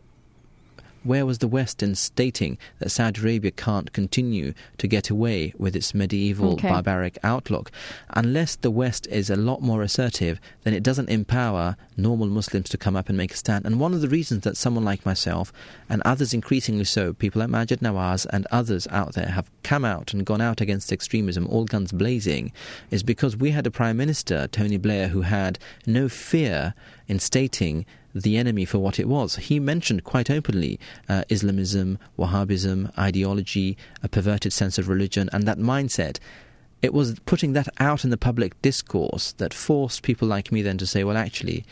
[1.05, 5.77] Where was the West in stating that Saudi Arabia can't continue to get away with
[5.77, 6.69] its medieval Okay.
[6.69, 7.71] barbaric outlook?
[8.11, 12.79] Unless the West is a lot more assertive, then it doesn't empower normal Muslims to
[12.79, 13.65] come up and make a stand.
[13.67, 15.53] And one of the reasons that someone like myself
[15.89, 20.13] and others increasingly so, people like Maajid Nawaz and others out there have come out
[20.15, 22.51] and gone out against extremism, all guns blazing,
[22.91, 26.73] is because we had a Prime Minister, Tony Blair, who had no fear
[27.07, 29.37] in stating the enemy for what it was.
[29.37, 30.79] He mentioned quite openly
[31.09, 36.19] uh, Islamism, Wahhabism, ideology, a perverted sense of religion, and that mindset.
[36.83, 40.79] It was putting that out in the public discourse that forced people like me then
[40.79, 41.65] to say, well, actually,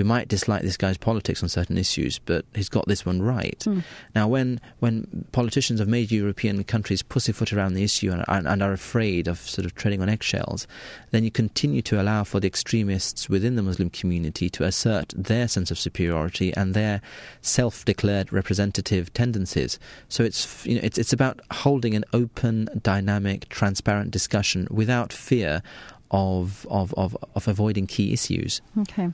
[0.00, 3.62] we might dislike this guy's politics on certain issues, but he's got this one right.
[3.62, 3.80] Hmm.
[4.14, 8.62] Now, when when politicians of major European countries pussyfoot around the issue and, and, and
[8.62, 10.66] are afraid of sort of treading on eggshells,
[11.10, 15.46] then you continue to allow for the extremists within the Muslim community to assert their
[15.46, 17.02] sense of superiority and their
[17.42, 19.78] self-declared representative tendencies.
[20.08, 25.62] So it's you know it's it's about holding an open, dynamic, transparent discussion without fear
[26.10, 28.62] of of of, of avoiding key issues.
[28.78, 29.10] Okay.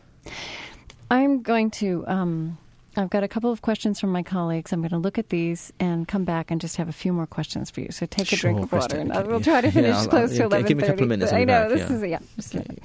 [1.11, 2.05] I'm going to.
[2.07, 2.59] Um,
[2.97, 4.73] I've got a couple of questions from my colleagues.
[4.73, 7.27] I'm going to look at these and come back and just have a few more
[7.27, 7.91] questions for you.
[7.91, 9.95] So take a Sure, drink of water, and okay, I will try to Yeah, finish
[9.95, 11.69] I'll- close I'll- to yeah, eleven give me a couple of minutes, I know back,
[11.69, 11.97] this yeah.
[11.97, 12.19] is yeah.
[12.37, 12.83] Just minute.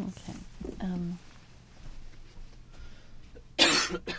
[0.00, 0.32] Okay.
[0.80, 1.18] Um,
[3.60, 4.14] okay.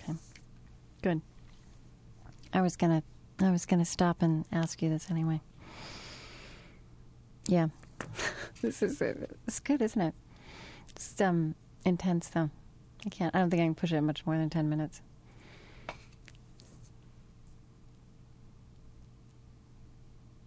[0.00, 0.14] Okay.
[1.08, 1.22] Good.
[2.52, 3.02] I was gonna
[3.40, 5.40] I was gonna stop and ask you this anyway.
[7.46, 7.68] Yeah.
[8.60, 10.12] this is it's good, isn't it?
[10.90, 11.54] It's um
[11.86, 12.50] intense though.
[13.06, 15.00] I can't I don't think I can push it much more than ten minutes.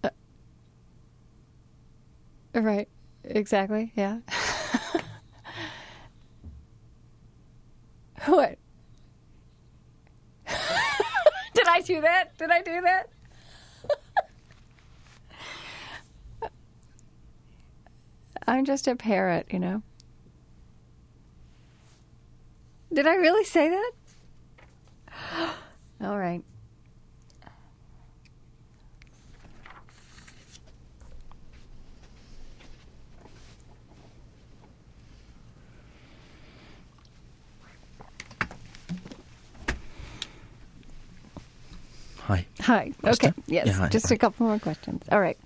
[0.04, 0.12] Uh,
[2.54, 2.88] right.
[3.24, 3.94] Exactly.
[3.96, 4.20] Yeah.
[8.28, 8.60] what?
[11.54, 12.38] Did I do that?
[12.38, 13.10] Did I do that?
[18.46, 19.82] I'm just a parrot, you know.
[22.94, 23.92] Did I really say that?
[26.04, 26.44] All right.
[42.28, 42.46] Hi.
[42.62, 42.94] Hi.
[43.02, 43.30] Krista?
[43.30, 43.34] Okay.
[43.48, 43.68] Yes.
[43.68, 43.90] Yeah, hi.
[43.90, 44.16] Just Hi.
[44.16, 45.04] a couple more questions.
[45.12, 45.38] All right.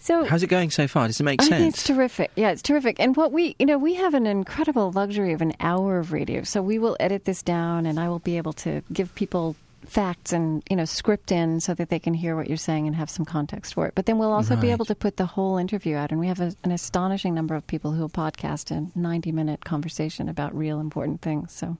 [0.00, 1.06] So How's it going so far?
[1.06, 1.74] Does it make oh, I sense?
[1.74, 2.30] it's terrific.
[2.34, 2.98] Yeah, it's terrific.
[2.98, 6.42] And what we, you know, we have an incredible luxury of an hour of radio.
[6.42, 10.32] So we will edit this down and I will be able to give people facts
[10.32, 13.10] and, you know, script in so that they can hear what you're saying and have
[13.10, 13.94] some context for it.
[13.94, 16.10] But then we'll also be able to put the whole interview out.
[16.10, 19.64] And we have a, an astonishing number of people who will podcast a 90 minute
[19.64, 21.52] conversation about real important things.
[21.52, 21.76] So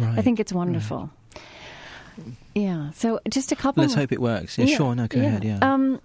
[0.00, 1.10] I think it's wonderful.
[2.54, 2.90] Yeah.
[2.92, 4.58] So just a couple Let's more- hope it works.
[4.58, 4.94] Yeah, sure.
[4.94, 5.44] No, go ahead.
[5.44, 5.58] Yeah.
[5.62, 6.00] um,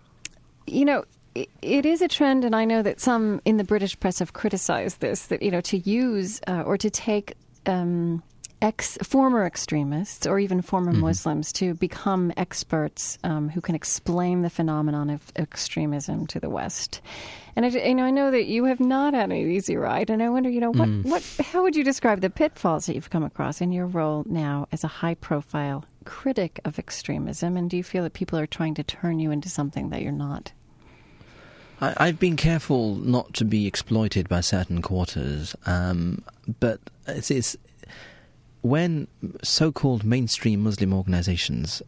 [0.68, 1.03] you know,
[1.36, 4.34] it, it is a trend, and I know that some in the British press have
[4.34, 8.23] criticized this that, you know, to use uh, or to take um,
[8.61, 11.02] ex former extremists or even former Mm-hmm.
[11.02, 16.99] Muslims to become experts um, who can explain the phenomenon of extremism to the West.
[17.56, 20.22] And I, you know, I know that you have not had an easy ride, and
[20.23, 21.06] I wonder, you know, what, Mm.
[21.06, 24.68] what, how would you describe the pitfalls that you've come across in your role now
[24.72, 27.56] as a high-profile critic of extremism?
[27.56, 30.11] And do you feel that people are trying to turn you into something that you're
[30.11, 30.52] not?
[31.80, 36.23] I, I've been careful not to be exploited by certain quarters, um,
[36.60, 37.56] but it's, it's
[38.61, 39.07] when
[39.44, 41.84] so-called mainstream Muslim organizations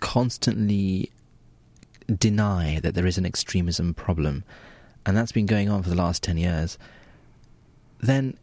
[0.00, 1.12] constantly
[2.18, 4.42] deny that there is an extremism problem,
[5.06, 6.78] and that's been going on for the last 10 years,
[8.00, 8.36] then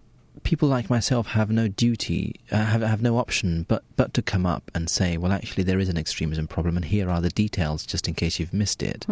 [0.44, 4.46] people like myself have no duty, uh, have, have no option but, but to come
[4.46, 7.86] up and say, well, actually, there is an extremism problem, and here are the details
[7.86, 9.06] just in case you've missed it.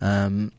[0.00, 0.52] Um,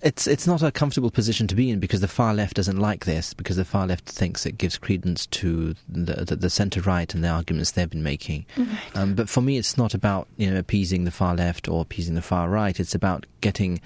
[0.00, 3.04] it's it's not a comfortable position to be in because the far left doesn't like
[3.04, 7.12] this because the far left thinks it gives credence to the the, the centre right
[7.14, 8.46] and the arguments they've been making.
[8.94, 12.14] Um, but for me, it's not about you know appeasing the far left or appeasing
[12.14, 12.78] the far right.
[12.78, 13.80] It's about getting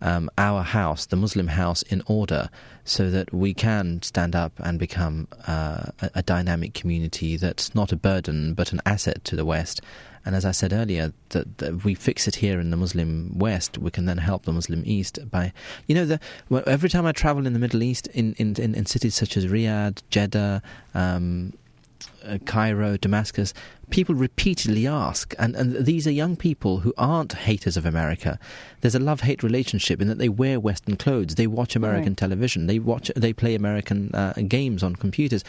[0.00, 2.48] um, our house, the Muslim house, in order
[2.84, 7.90] so that we can stand up and become uh, a, a, dynamic community that's not
[7.90, 9.80] a burden but an asset to the West.
[10.24, 13.78] And as I said earlier, that, that we fix it here in the Muslim West,
[13.78, 15.52] we can then help the Muslim East by,
[15.86, 16.20] you know, the,
[16.66, 19.46] every time I travel in the Middle East, in, in, in, in cities such as
[19.46, 20.62] Riyadh, Jeddah,
[20.94, 21.52] um,
[22.24, 23.54] uh, Cairo, Damascus,
[23.90, 28.38] people repeatedly ask, and, and these are young people who aren't haters of America.
[28.80, 32.16] There's a love hate relationship in that they wear Western clothes, they watch American right.
[32.16, 35.44] television, they watch, they play American uh, games on computers,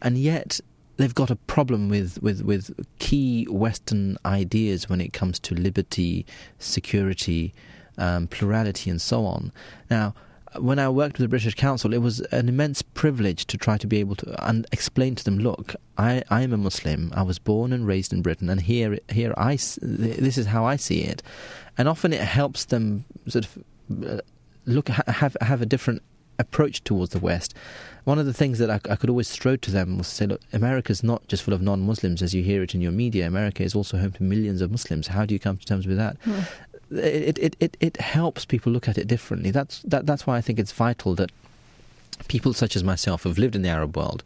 [0.00, 0.60] and yet
[0.96, 6.24] they've got a problem with, with, with key Western ideas when it comes to liberty,
[6.58, 7.52] security,
[7.98, 9.52] um, plurality, and so on.
[9.90, 10.14] Now
[10.58, 13.86] when I worked with the British Council, it was an immense privilege to try to
[13.86, 17.12] be able to and explain to them, look, I, I am a Muslim.
[17.14, 20.76] I was born and raised in Britain, and here, here I, this is how I
[20.76, 21.22] see it.
[21.78, 23.64] And often it helps them sort of
[24.06, 24.20] uh,
[24.66, 26.02] look have have a different
[26.38, 27.54] approach towards the West.
[28.04, 30.26] One of the things that I, I could always throw to them was to say,
[30.26, 33.26] look, America is not just full of non-Muslims as you hear it in your media.
[33.26, 35.06] America is also home to millions of Muslims.
[35.06, 36.16] How do you come to terms with that?
[36.24, 36.40] Hmm
[36.98, 39.50] it, it, it, it helps people look at it differently.
[39.50, 41.30] That's that, that's why I think it's vital that
[42.28, 44.22] people such as myself who've lived in the Arab world,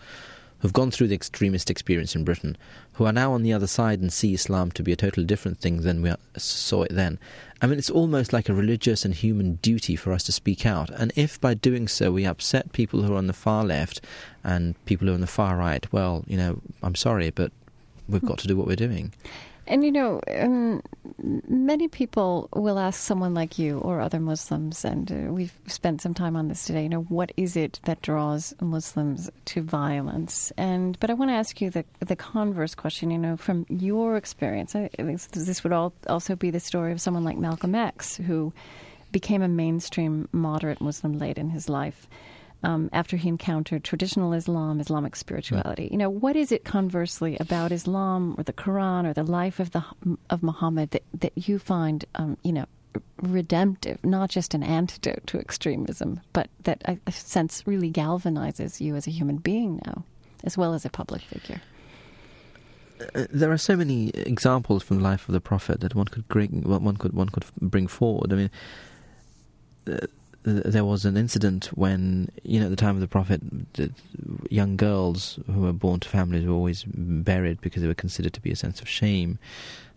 [0.61, 2.57] who've gone through the extremist experience in Britain,
[2.95, 5.59] who are now on the other side and see Islam to be a totally different
[5.59, 7.19] thing than we saw it then.
[7.61, 10.91] I mean, it's almost like a religious and human duty for us to speak out.
[10.91, 14.01] And if by doing so we upset people who are on the far left
[14.45, 17.53] and people who are on the far right, well, you know, I'm sorry, but
[18.09, 18.27] we've hmm.
[18.27, 19.13] got to do what we're doing.
[19.69, 20.83] And you know, um,
[21.49, 26.15] many people will ask someone like you or other Muslims, and uh, we've spent some
[26.15, 26.85] time on this today.
[26.85, 30.53] You know, what is it that draws Muslims to violence?
[30.57, 33.11] And but I want to ask you the the converse question.
[33.11, 37.25] You know, from your experience, I, this would all also be the story of someone
[37.25, 38.53] like Malcolm X, who
[39.11, 42.07] became a mainstream moderate Muslim late in his life
[42.67, 45.89] um, after he encountered traditional Islam, Islamic spirituality.
[45.93, 49.71] You know, what is it conversely about Islam or the Quran or the life of
[49.71, 49.85] the
[50.31, 52.67] of Muhammad that, that you find, um, you know,
[53.23, 59.07] redemptive, not just an antidote to extremism, but that I sense really galvanizes you as
[59.07, 60.05] a human being now,
[60.43, 61.63] as well as a public figure?
[63.15, 66.27] Uh, there are so many examples from the life of the Prophet that one could
[66.27, 68.33] bring, one could one could bring forward.
[68.33, 68.51] I mean,
[69.87, 70.07] uh,
[70.47, 73.43] there was an incident when, you know, at the time of the Prophet,
[74.49, 78.41] young girls who were born to families were always buried because they were considered to
[78.41, 79.41] be a sense of shame.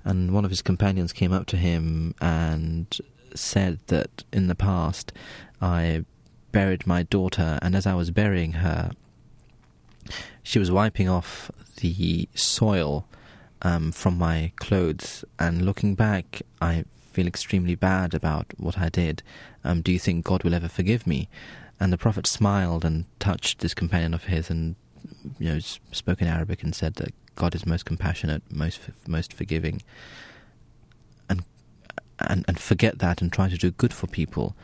[0.04, 2.98] And one of his companions came up to him and
[3.36, 5.14] said that in the past
[5.62, 6.04] I
[6.52, 8.92] buried my daughter, and as I was burying her,
[10.42, 13.06] she was wiping off the soil
[13.62, 19.22] um, from my clothes, and looking back, I feel extremely bad about what I did.
[19.64, 21.30] Um, do you think God will ever forgive me?
[21.80, 24.76] And the Prophet smiled and touched this companion of his and
[25.40, 29.82] you know spoke in Arabic and said that God is most compassionate, most most forgiving,
[31.30, 31.44] and
[32.20, 34.56] and and forget that and try to do good for people.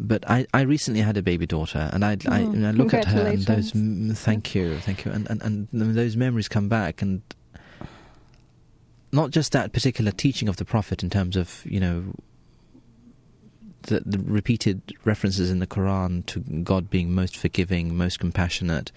[0.00, 3.06] But I, I recently had a baby daughter, and I, oh, I, I look at
[3.06, 3.72] her and those
[4.20, 7.22] thank you, thank you, and, and and those memories come back, and
[9.12, 12.04] not just that particular teaching of the Prophet in terms of, you know,
[13.88, 18.92] the, the, repeated references in the Quran to God being most forgiving, most compassionate,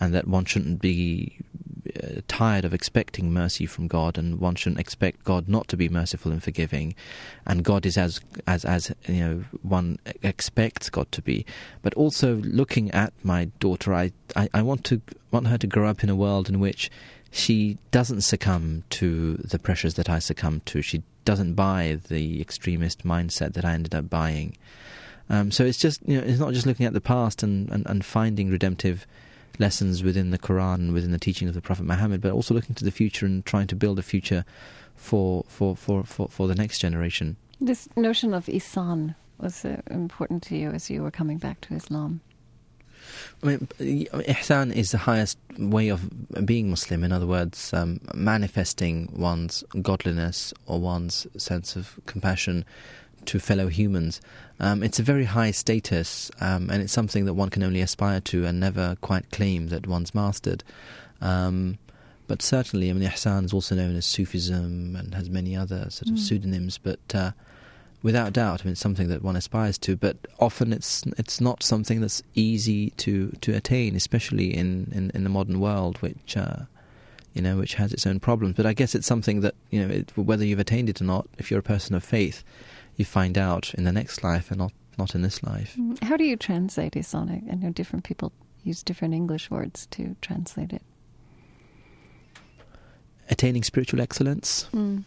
[0.00, 1.38] and that one shouldn't be
[2.02, 5.88] uh, tired of expecting mercy from God, and one shouldn't expect God not to be
[5.88, 6.94] merciful and forgiving,
[7.46, 11.44] and God is as as as you know one expects God to be.
[11.82, 15.00] But also looking at my daughter, I, I, I want to
[15.30, 16.90] want her to grow up in a world in which
[17.30, 20.82] she doesn't succumb to the pressures that I succumbed to.
[20.82, 24.56] She doesn't buy the extremist mindset that I ended up buying.
[25.30, 27.86] Um, so it's just you know it's not just looking at the past and, and,
[27.86, 29.06] and finding redemptive
[29.58, 32.74] lessons within the Quran, and within the teaching of the Prophet Muhammad, but also looking
[32.74, 34.44] to the future and trying to build a future
[34.96, 37.36] for for, for, for, for the next generation.
[37.60, 41.74] This notion of ihsan was uh, important to you as you were coming back to
[41.74, 42.20] Islam.
[43.42, 46.08] I mean, ihsan is the highest way of
[46.46, 47.04] being Muslim.
[47.04, 52.64] In other words, um, manifesting one's godliness or one's sense of compassion
[53.26, 54.20] to fellow humans.
[54.60, 58.20] Um, it's a very high status, um, and it's something that one can only aspire
[58.20, 60.62] to and never quite claim that one's mastered.
[61.20, 61.78] Um,
[62.26, 66.08] but certainly, I mean, ihsan is also known as Sufism and has many other sort
[66.08, 66.18] of mm.
[66.18, 66.78] pseudonyms.
[66.78, 67.32] But uh,
[68.04, 71.64] without doubt, I mean, it's something that one aspires to, but often it's it's not
[71.64, 76.58] something that's easy to, to attain, especially in, in, in the modern world, which uh,
[77.32, 78.54] you know, which has its own problems.
[78.54, 81.26] But I guess it's something that you know, it, whether you've attained it or not,
[81.38, 82.44] if you're a person of faith,
[82.94, 85.74] you find out in the next life, and not not in this life.
[85.76, 86.00] Mm.
[86.04, 87.42] How do you translate Isonic?
[87.50, 88.32] I know different people
[88.62, 90.82] use different English words to translate it.
[93.30, 94.68] Attaining spiritual excellence.
[94.74, 95.04] Mm.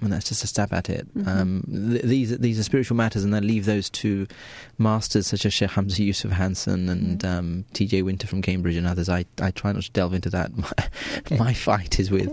[0.00, 1.12] And that's just a stab at it.
[1.16, 1.26] Mhm.
[1.26, 4.26] Um, th- these these are spiritual matters, and I leave those to
[4.78, 7.24] masters such as Sheikh Hamza Yusuf Hanson and Mm.
[7.28, 8.02] um, T.J.
[8.02, 9.08] Winter from Cambridge and others.
[9.08, 10.50] I, I try not to delve into that.
[11.30, 12.30] My, my fight is with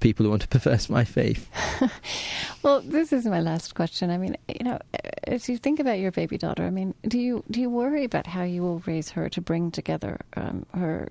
[0.00, 1.48] people who want to perverse my faith.
[2.62, 4.10] Well, this is my last question.
[4.10, 4.78] I mean, you know,
[5.24, 8.26] as you think about your baby daughter, I mean, do you do you worry about
[8.26, 11.08] how you will raise her to bring together um, her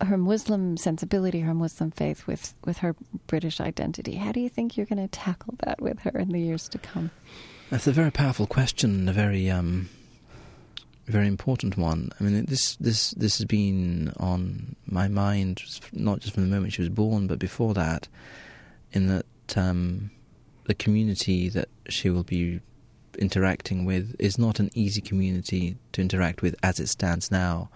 [0.00, 2.94] her Muslim sensibility, her Muslim faith, with with her
[3.26, 4.14] British identity?
[4.14, 6.78] How do you think you're going to tackle that with her in the years to
[6.78, 7.10] come?
[7.70, 9.88] That's a very powerful question, a very um,
[11.06, 12.10] very important one.
[12.18, 16.72] I mean, this this this has been on my mind not just from the moment
[16.72, 18.08] she was born, but before that,
[18.92, 20.10] in that um,
[20.64, 22.60] the community that she will be
[23.18, 27.68] interacting with is not an easy community to interact with as it stands now.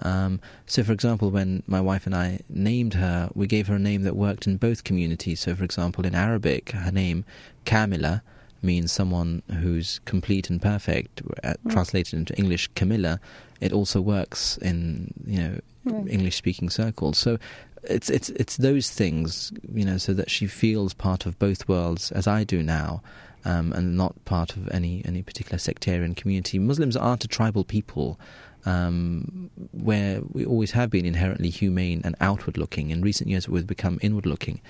[0.00, 3.78] Um, so, for example, when my wife and I named her, we gave her a
[3.78, 5.40] name that worked in both communities.
[5.40, 7.24] So, for example, in Arabic, her name
[7.64, 8.20] Kamila
[8.62, 11.22] means someone who's complete and perfect.
[11.42, 11.72] Uh, Mm.
[11.72, 13.20] Translated into English, Camilla,
[13.60, 16.10] it also works in you know Right.
[16.10, 17.16] English-speaking circles.
[17.16, 17.38] So
[17.84, 22.10] it's it's it's those things, you know, so that she feels part of both worlds
[22.10, 23.02] as I do now,
[23.44, 26.58] um, and not part of any any particular sectarian community.
[26.58, 28.18] Muslims aren't a tribal people.
[28.66, 32.90] Um, where we always have been inherently humane and outward-looking.
[32.90, 34.60] In recent years, we've become inward-looking.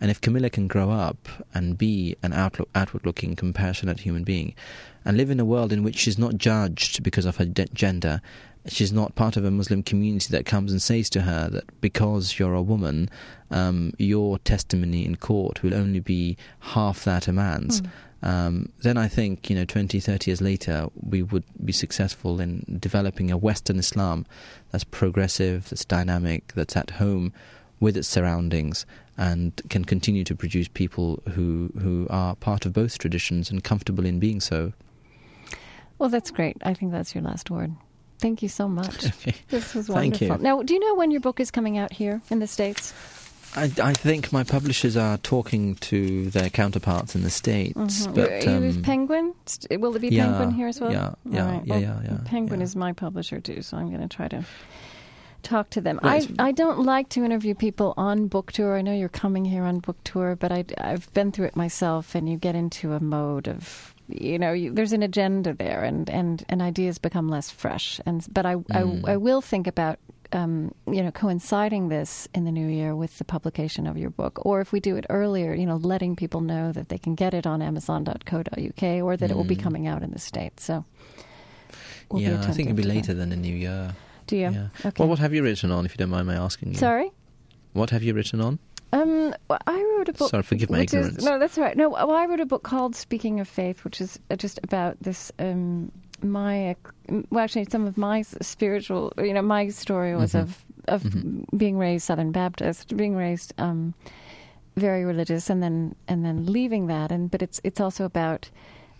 [0.00, 4.54] And if Camilla can grow up and be an outlook, outward-looking, compassionate human being,
[5.04, 8.22] and live in a world in which she's not judged because of her de- gender,
[8.66, 12.38] she's not part of a Muslim community that comes and says to her that because
[12.38, 13.10] you're a woman,
[13.50, 17.80] um, your testimony in court will only be half that a man's.
[17.80, 17.90] Mm.
[18.22, 22.78] Um, then I think, you know, 20, 30 years later, we would be successful in
[22.80, 24.26] developing a Western Islam
[24.70, 27.32] that's progressive, that's dynamic, that's at home
[27.80, 28.84] with its surroundings,
[29.16, 34.04] and can continue to produce people who, who are part of both traditions and comfortable
[34.04, 34.72] in being so.
[35.98, 36.56] Well, that's great.
[36.62, 37.74] I think that's your last word.
[38.18, 39.06] Thank you so much.
[39.20, 39.34] Okay.
[39.48, 40.36] This was Thank wonderful.
[40.36, 40.42] you.
[40.42, 42.92] Now, do you know when your book is coming out here in the States?
[43.56, 48.14] I, I think my publishers are talking to their counterparts in the States, Mhm.
[48.14, 49.34] but Are you with um, Penguin?
[49.70, 50.92] Will it be yeah, Penguin here as well?
[50.92, 51.62] yeah, yeah, right.
[51.66, 52.64] yeah, Well, yeah, yeah, Penguin yeah.
[52.64, 54.44] is my publisher too, so I'm going to try to
[55.42, 55.98] talk to them.
[56.02, 58.76] I, I don't like to interview people on book tour.
[58.76, 62.14] I know you're coming here on book tour, but I, I've been through it myself,
[62.14, 66.08] and you get into a mode of you know you, there's an agenda there, and,
[66.10, 68.00] and, and ideas become less fresh.
[68.06, 69.08] And but I Mm.
[69.08, 69.98] I, I will think about.
[70.32, 74.38] Um, you know, coinciding this in the new year with the publication of your book,
[74.46, 77.34] or if we do it earlier, you know, letting people know that they can get
[77.34, 79.62] it on Amazon.co.uk or that it will be Mm.
[79.62, 80.62] coming out in the States.
[80.64, 80.84] So,
[82.10, 83.94] we'll yeah, I think it'll be later than the new year.
[84.28, 84.50] Do you?
[84.50, 84.68] Yeah.
[84.84, 85.00] Okay.
[85.02, 86.78] Well, what have you written on, if you don't mind my asking you?
[86.78, 87.10] Sorry.
[87.72, 88.60] What have you written on?
[88.92, 90.30] Um, well, I wrote a book.
[90.30, 91.24] Sorry, forgive my which is- ignorance.
[91.24, 91.76] no, that's all right.
[91.76, 94.96] No, well, I wrote a book called "Speaking of Faith," which is uh, just about
[95.00, 95.32] this.
[95.40, 95.90] Um,
[96.24, 96.76] my
[97.30, 99.12] well, actually, some of my spiritual.
[99.18, 100.40] You know, my story was Mhm.
[100.42, 101.44] of of Mhm.
[101.58, 103.94] being raised Southern Baptist, being raised um,
[104.76, 107.10] very religious, and then and then leaving that.
[107.12, 108.50] And but it's it's also about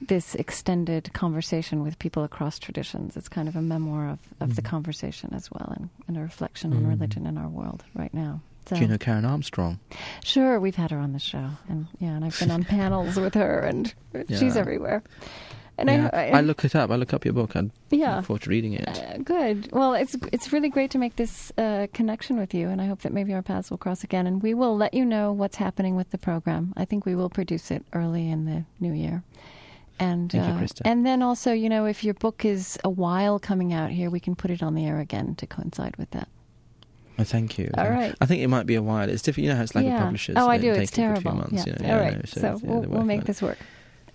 [0.08, 3.16] this extended conversation with people across traditions.
[3.16, 4.70] It's kind of a memoir of, of the Mhm.
[4.70, 6.88] conversation as well, and, and a reflection on Mm.
[6.88, 8.40] religion in our world right now.
[8.66, 8.76] So.
[8.76, 9.78] Do you know Karen Armstrong?
[10.22, 13.34] Sure, we've had her on the show, and yeah, and I've been on panels with
[13.34, 13.92] her, and
[14.28, 15.02] she's everywhere.
[15.80, 16.10] And yeah.
[16.12, 16.90] I, I look it up.
[16.90, 17.56] I look up your book.
[17.56, 18.88] I yeah, look forward to reading it.
[18.88, 19.70] uh, good.
[19.72, 23.00] Well, it's it's really great to make this uh, connection with you, and I hope
[23.02, 24.26] that maybe our paths will cross again.
[24.26, 26.72] And we will let you know what's happening with the program.
[26.76, 29.22] I think we will produce it early in the new year.
[29.98, 30.80] And Thank you, uh, Krista.
[30.86, 34.18] and then also, you know, if your book is a while coming out here, we
[34.18, 36.28] can put it on the air again to coincide with that.
[37.18, 37.70] Oh, thank you.
[37.76, 38.14] All right.
[38.18, 39.10] I think it might be a while.
[39.10, 39.44] It's different.
[39.44, 39.96] You know how it's like yeah.
[39.96, 40.36] with publishers.
[40.38, 40.72] Oh, I do.
[40.72, 41.34] It's terrible.
[41.34, 41.64] months, yeah.
[41.66, 42.16] you know, All I right.
[42.16, 43.58] know, so yeah, we'll, we'll make this work.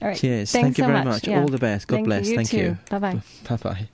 [0.06, 0.20] All right.
[0.20, 0.52] Cheers.
[0.52, 1.06] Thank you so very much.
[1.24, 1.28] much.
[1.28, 1.42] Yeah.
[1.42, 1.88] All the best.
[1.88, 2.30] God Thank bless.
[2.30, 2.58] You Thank too.
[2.58, 2.78] you.
[2.92, 3.22] Bye bye.
[3.50, 3.90] Bye bye.